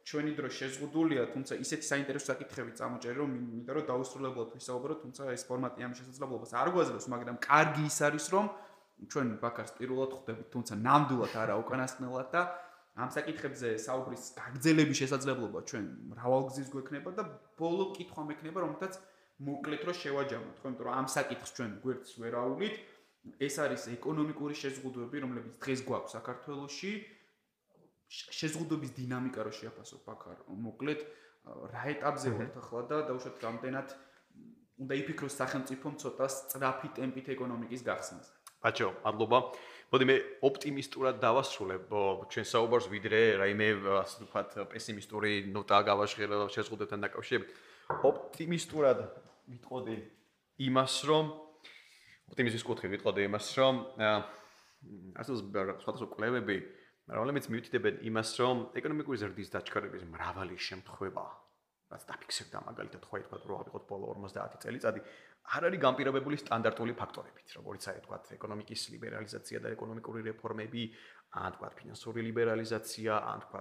ჩვენი 0.03 0.33
დრო 0.35 0.49
შეზღუდულია, 0.51 1.23
თუმცა 1.31 1.55
ისეთი 1.63 1.87
საინტერესო 1.87 2.27
საკითხები 2.33 2.73
წამოჭერი, 2.79 3.17
რომ 3.23 3.31
მინდა 3.55 3.73
რომ 3.77 3.85
დაუსრულებლად 3.91 4.49
ვისაუბრო, 4.57 4.95
თუმცა 5.03 5.23
ეს 5.37 5.43
ფორმატი 5.47 5.81
ამ 5.87 5.93
შესაძლებლობას 5.95 6.53
არ 6.59 6.69
გვაძლევს, 6.75 7.07
მაგრამ 7.15 7.37
კარგი 7.39 7.83
ის 7.87 7.99
არის, 8.03 8.27
რომ 8.35 8.47
ჩვენ 9.11 9.27
ბაქარს 9.43 9.73
პირველად 9.79 10.11
ხვდებით, 10.17 10.49
თუმცა 10.55 10.75
ნამდვილად 10.87 11.35
არა 11.43 11.55
უკანასკნელად 11.63 12.29
და 12.35 12.43
ამ 12.93 13.09
საკითხებზე 13.09 13.69
საუბრის 13.81 14.25
გაგრძელების 14.37 14.99
შესაძლებლობა 15.03 15.61
ჩვენ 15.71 15.85
მრავალგზის 16.13 16.69
გვექნება 16.75 17.11
და 17.17 17.23
ბოლო 17.57 17.85
კითხვა 17.97 18.23
მექნება, 18.29 18.59
რომელთაც 18.65 18.99
მოკლედ 19.43 19.83
რო 19.89 19.95
შევაჯამოთ, 19.97 20.57
ხო, 20.61 20.67
იმიტომ 20.69 20.87
რომ 20.87 20.95
ამ 21.01 21.07
საკითხს 21.09 21.51
ჩვენ 21.57 21.71
გვერდს 21.83 22.11
ვერაულით. 22.21 22.77
ეს 23.39 23.55
არის 23.63 23.83
ეკონომიკური 23.97 24.55
შეზღუდვები, 24.59 25.17
რომლებიც 25.25 25.55
დღეს 25.63 25.81
გვაქვს 25.89 26.15
საქართველოში. 26.19 26.93
შეზღუდვების 28.13 28.91
დინამიკა 28.99 29.41
რო 29.47 29.53
შეაფასო 29.57 29.97
ბაქარ, 30.05 30.39
მოკლედ 30.53 31.01
რა 31.73 31.83
ეტაპზე 31.95 32.29
ვართ 32.37 32.55
ახლა 32.61 32.83
და 32.91 32.97
დაუშვათ 33.09 33.37
რამდენად 33.47 33.89
უნდა 34.83 34.95
იფიქროს 35.01 35.35
სახელმწიფომ 35.41 35.95
ცოტა 36.03 36.27
სწრაფი 36.35 36.89
ტემპით 36.99 37.27
ეკონომიკის 37.35 37.83
გახსნას. 37.89 38.27
ბაჭო, 38.63 38.89
მადლობა. 39.03 39.39
მოდი 39.93 40.05
მე 40.09 40.17
ოპტიმისტურად 40.47 41.19
დავასრულებ 41.21 41.91
ჩვენ 42.33 42.47
საუბარს 42.49 42.87
ვიდრე 42.89 43.21
რაიმე 43.43 43.67
ასე 44.01 44.25
ვთქვათ 44.25 44.51
პესიმისტური 44.73 45.33
ნოტა 45.53 45.79
გავაშღერო 45.85 46.49
შეზღუდვებთან 46.49 47.01
დაკავშირებით. 47.05 47.51
ოპტიმისტურად 47.93 48.99
ვიტყოდი 49.53 49.97
იმას, 50.65 50.95
რომ 51.11 51.25
ოპტიმიზმის 52.33 52.65
კუთხე 52.65 52.87
ვიტყოდი 52.95 53.21
იმას, 53.29 53.47
რომ 53.61 53.75
ასე 55.21 55.31
სხვადასხვა 55.85 56.09
კვლევები 56.17 56.57
რომლებიც 57.13 57.45
მიუთითებენ 57.53 57.95
იმას, 58.09 58.31
რომ 58.41 58.57
ეკონომიკური 58.79 59.17
ზრდის 59.21 59.53
დაჩქარების 59.53 60.09
მრავალი 60.09 60.57
შემთხვევა 60.57 61.42
რაც 61.93 62.03
დაფიქსირდა 62.09 62.59
მაგალითად 62.69 63.03
ხო 63.09 63.21
ითქვა 63.23 63.37
რომ 63.47 63.61
ავიღოთ 63.63 63.85
ბოლო 63.93 64.15
50 64.17 64.63
წელიწადი 64.65 65.01
არ 65.43 65.67
არის 65.69 65.81
განპირობებული 65.83 66.37
სტანდარტული 66.39 66.95
ფაქტორებით, 66.97 67.55
როგორიც 67.59 67.87
არის 67.91 68.03
თქვა 68.07 68.19
ეკონომიკის 68.37 68.83
ლიბერალიზაცია 68.95 69.59
და 69.65 69.73
ეკონომიკური 69.75 70.23
რეფორმები, 70.31 70.83
ან 71.43 71.57
თქვა 71.57 71.69
ფინანსური 71.83 72.23
ლიბერალიზაცია, 72.29 73.13
ან 73.27 73.43
თქვა 73.43 73.61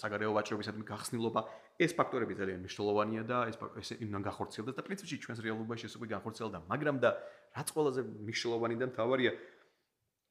საგარეო 0.00 0.32
ვაჭრობისადმი 0.38 0.84
გახსნილობა, 0.88 1.40
ეს 1.84 1.92
ფაქტორები 2.00 2.34
ძალიან 2.40 2.64
მნიშვნელოვანია 2.64 3.22
და 3.28 3.38
ეს 3.52 3.56
ეს 3.76 3.88
იმან 4.00 4.22
გახორციელდა 4.24 4.72
და 4.72 4.82
პრინციპში 4.88 5.16
ჩვენს 5.20 5.40
რეალობაში 5.44 5.84
ეს 5.90 5.94
უკვე 6.00 6.08
გახორციელდა, 6.16 6.58
მაგრამ 6.72 6.96
და 7.04 7.10
რაც 7.60 7.68
ყველაზე 7.76 8.00
მნიშვნელოვანი 8.24 8.76
და 8.80 8.86
მთავარია 8.96 9.32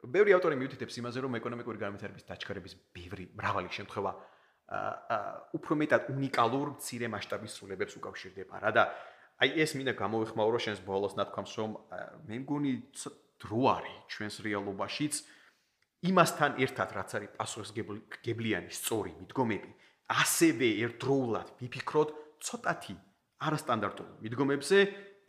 ბევრი 0.06 0.32
ავტორი 0.38 0.56
მიუთითებს 0.60 0.98
იმაზე, 1.02 1.20
რომ 1.22 1.38
ეკონომიკური 1.40 1.78
განვითარების 1.82 2.26
დაჩქარების 2.26 2.74
ბევრი 2.94 3.26
მრავალი 3.38 3.70
შემთხვევა 3.70 4.12
აა 4.16 4.35
უფრო 4.66 5.74
მეტად 5.78 6.10
უნიკალურ 6.10 6.74
მცირე 6.74 7.08
მასშტაბის 7.14 7.54
სრულებებს 7.54 7.98
უკავშირდება 8.02 8.62
რა 8.66 8.72
და 8.74 8.84
აი 9.46 9.50
ეს 9.62 9.76
მინდა 9.78 9.94
გამოვიხმაურო 10.00 10.60
შენს 10.66 10.82
ბოლოს 10.88 11.14
ნათქვამს 11.20 11.54
რომ 11.60 11.72
მე 12.26 12.38
მგონი 12.42 12.74
დრო 13.46 13.62
არის 13.78 13.98
ჩვენს 14.10 14.36
რეალობაშიც. 14.48 15.14
იმასთან 16.06 16.52
ერთად 16.66 16.90
რაც 16.98 17.10
არის 17.18 17.32
პასუხისგებლიანი 17.38 18.70
სწორი 18.74 19.12
მიდგომები 19.22 19.70
ასევე 20.06 20.68
ერთდროულად 20.86 21.48
ვიფიქროთ 21.62 22.10
ცოტათი 22.46 22.96
არასტანდარტულ 23.46 24.10
მიდგომებზე 24.26 24.80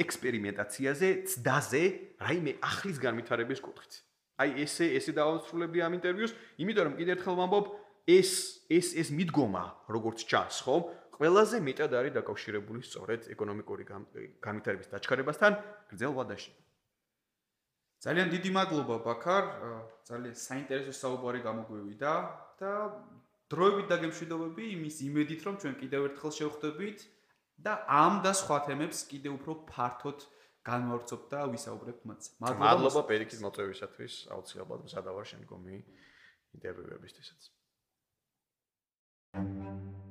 ექსპერიმენტაციაზე 0.04 1.08
ცდაზე 1.32 1.82
რაიმე 2.20 2.52
ახლის 2.60 2.98
განვითარების 3.00 3.60
კუთხით. 3.64 3.92
აი 4.36 4.50
ესე 4.64 4.86
ესე 5.00 5.16
დავასრულებდი 5.16 5.80
ამ 5.80 5.96
ინტერვიუს 5.96 6.32
იმიტომ 6.60 6.84
რომ 6.86 6.94
კიდევ 7.00 7.12
ერთხელ 7.16 7.36
ვამბობ 7.40 7.66
ეს 8.06 8.30
ეს 8.70 8.94
ეს 8.94 9.08
მიდგომა 9.10 9.64
როგორც 9.90 10.22
ჩანს 10.30 10.62
ხო 10.66 10.76
ყველაზე 11.16 11.58
მეტად 11.64 11.92
არის 11.96 12.12
დაკავშირებული 12.20 12.80
სწორედ 12.84 13.20
ეკონომიკური 13.34 13.84
განვითარების 14.46 14.90
დაჩქარებასთან 14.92 15.52
გრძელ 15.90 16.12
ვადაში. 16.12 16.52
ძალიან 18.04 18.28
დიდი 18.30 18.50
მადლობა 18.52 18.96
ბაქარ, 19.08 19.44
ძალიან 20.04 20.36
საინტერესო 20.36 20.92
საუბარი 20.92 21.40
გამოგვივიდა 21.40 22.12
და 22.60 22.72
დროებით 23.48 23.86
დაგემშვიდობები 23.92 24.64
იმის 24.76 24.96
იმედით 25.08 25.40
რომ 25.48 25.54
ჩვენ 25.62 25.74
კიდევ 25.80 26.00
ერთხელ 26.12 26.32
შევხვდებით 26.38 26.98
და 27.64 27.72
ამ 27.88 28.20
და 28.20 28.32
სხვა 28.36 28.58
თემებს 28.68 28.98
კიდევ 29.08 29.32
უფრო 29.40 29.52
ფართოდ 29.72 30.18
განვავრცობთ 30.66 31.26
და 31.32 31.40
ვისაუბრებთ 31.56 32.00
მათ. 32.10 32.20
მადლობა. 32.44 32.60
მადლობა 32.66 33.02
პერიკის 33.08 33.40
მოწვევისათვის, 33.46 34.14
აუცილებლად 34.34 34.80
მზადავარ 34.84 35.24
შემდგომი 35.32 35.76
ინტერვიუებისთვისაც. 36.58 37.55
thank 39.36 39.50
you 39.60 40.05